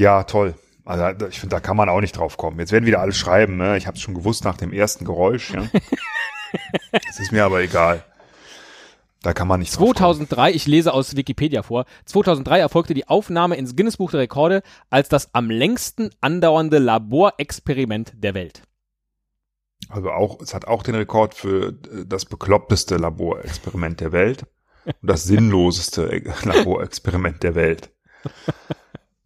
ja, 0.00 0.24
toll. 0.24 0.54
Also 0.86 1.26
ich 1.26 1.38
finde, 1.38 1.54
da 1.54 1.60
kann 1.60 1.76
man 1.76 1.90
auch 1.90 2.00
nicht 2.00 2.16
drauf 2.16 2.38
kommen. 2.38 2.58
Jetzt 2.58 2.72
werden 2.72 2.86
wieder 2.86 3.00
alle 3.00 3.12
schreiben, 3.12 3.58
ne? 3.58 3.76
ich 3.76 3.86
habe 3.86 3.96
es 3.96 4.02
schon 4.02 4.14
gewusst 4.14 4.44
nach 4.44 4.56
dem 4.56 4.72
ersten 4.72 5.04
Geräusch. 5.04 5.52
Ja? 5.52 5.68
Es 7.08 7.20
ist 7.20 7.30
mir 7.30 7.44
aber 7.44 7.60
egal. 7.60 8.02
Da 9.22 9.32
kann 9.32 9.46
man 9.46 9.60
nicht 9.60 9.70
drauf 9.72 9.78
kommen. 9.78 9.96
2003, 9.96 10.50
ich 10.50 10.66
lese 10.66 10.92
aus 10.92 11.14
Wikipedia 11.14 11.62
vor, 11.62 11.84
2003 12.06 12.58
erfolgte 12.58 12.94
die 12.94 13.06
Aufnahme 13.06 13.54
ins 13.54 13.76
Guinness-Buch 13.76 14.10
der 14.10 14.20
Rekorde 14.20 14.62
als 14.88 15.08
das 15.08 15.32
am 15.32 15.48
längsten 15.48 16.10
andauernde 16.20 16.78
Laborexperiment 16.78 18.14
der 18.16 18.34
Welt. 18.34 18.62
Also 19.90 20.10
auch, 20.10 20.40
es 20.40 20.54
hat 20.54 20.64
auch 20.64 20.82
den 20.82 20.96
Rekord 20.96 21.34
für 21.34 21.68
äh, 21.68 22.04
das 22.06 22.24
bekloppteste 22.24 22.96
Laborexperiment 22.96 24.00
der 24.00 24.10
Welt 24.10 24.46
und 24.86 24.94
das 25.02 25.22
sinnloseste 25.22 26.22
Laborexperiment 26.42 27.44
der 27.44 27.54
Welt. 27.54 27.90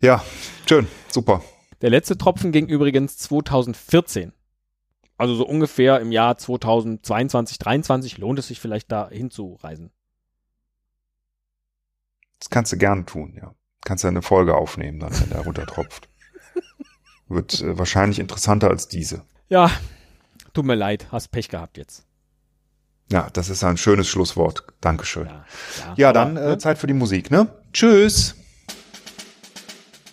Ja, 0.05 0.23
schön, 0.69 0.87
super. 1.09 1.43
Der 1.81 1.89
letzte 1.89 2.19
Tropfen 2.19 2.53
ging 2.53 2.67
übrigens 2.67 3.17
2014. 3.17 4.35
Also 5.17 5.35
so 5.35 5.47
ungefähr 5.47 5.99
im 6.01 6.13
Jahr 6.13 6.37
2022, 6.37 7.59
2023 7.59 8.19
lohnt 8.19 8.39
es 8.39 8.49
sich 8.49 8.61
vielleicht 8.61 8.93
da 8.93 9.09
hinzureisen. 9.09 9.93
Das 12.39 12.51
kannst 12.51 12.71
du 12.71 12.77
gerne 12.77 13.07
tun, 13.07 13.33
ja. 13.41 13.55
Kannst 13.83 14.05
du 14.05 14.09
eine 14.09 14.21
Folge 14.21 14.55
aufnehmen, 14.55 15.01
dann, 15.01 15.19
wenn 15.19 15.31
der 15.31 15.41
runtertropft. 15.41 16.11
Wird 17.29 17.63
äh, 17.63 17.79
wahrscheinlich 17.79 18.19
interessanter 18.19 18.69
als 18.69 18.89
diese. 18.89 19.23
Ja, 19.49 19.71
tut 20.53 20.67
mir 20.67 20.75
leid, 20.75 21.07
hast 21.13 21.29
Pech 21.29 21.49
gehabt 21.49 21.79
jetzt. 21.79 22.05
Ja, 23.11 23.31
das 23.33 23.49
ist 23.49 23.65
ein 23.65 23.79
schönes 23.79 24.09
Schlusswort. 24.09 24.65
Dankeschön. 24.83 25.29
Ja, 25.29 25.47
Ja, 25.97 26.09
aber, 26.11 26.19
dann 26.19 26.37
äh, 26.37 26.49
ne? 26.49 26.59
Zeit 26.59 26.77
für 26.77 26.87
die 26.87 26.93
Musik, 26.93 27.31
ne? 27.31 27.49
Tschüss. 27.73 28.35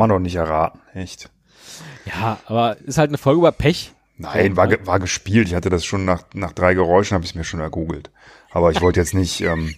man 0.00 0.10
doch 0.10 0.18
nicht 0.18 0.34
erraten, 0.36 0.80
echt. 0.94 1.30
Ja, 2.04 2.38
aber 2.46 2.76
ist 2.78 2.98
halt 2.98 3.10
eine 3.10 3.18
Folge 3.18 3.38
über 3.40 3.52
Pech. 3.52 3.92
Nein, 4.16 4.56
war, 4.56 4.66
ge- 4.68 4.84
war 4.84 4.98
gespielt. 4.98 5.48
Ich 5.48 5.54
hatte 5.54 5.70
das 5.70 5.84
schon 5.84 6.04
nach, 6.04 6.24
nach 6.34 6.52
drei 6.52 6.74
Geräuschen, 6.74 7.14
habe 7.14 7.24
ich 7.24 7.30
es 7.30 7.34
mir 7.36 7.44
schon 7.44 7.60
ergoogelt. 7.60 8.10
Aber 8.50 8.70
ich 8.72 8.80
wollte 8.82 9.00
jetzt 9.00 9.14
nicht, 9.14 9.40
ähm, 9.42 9.74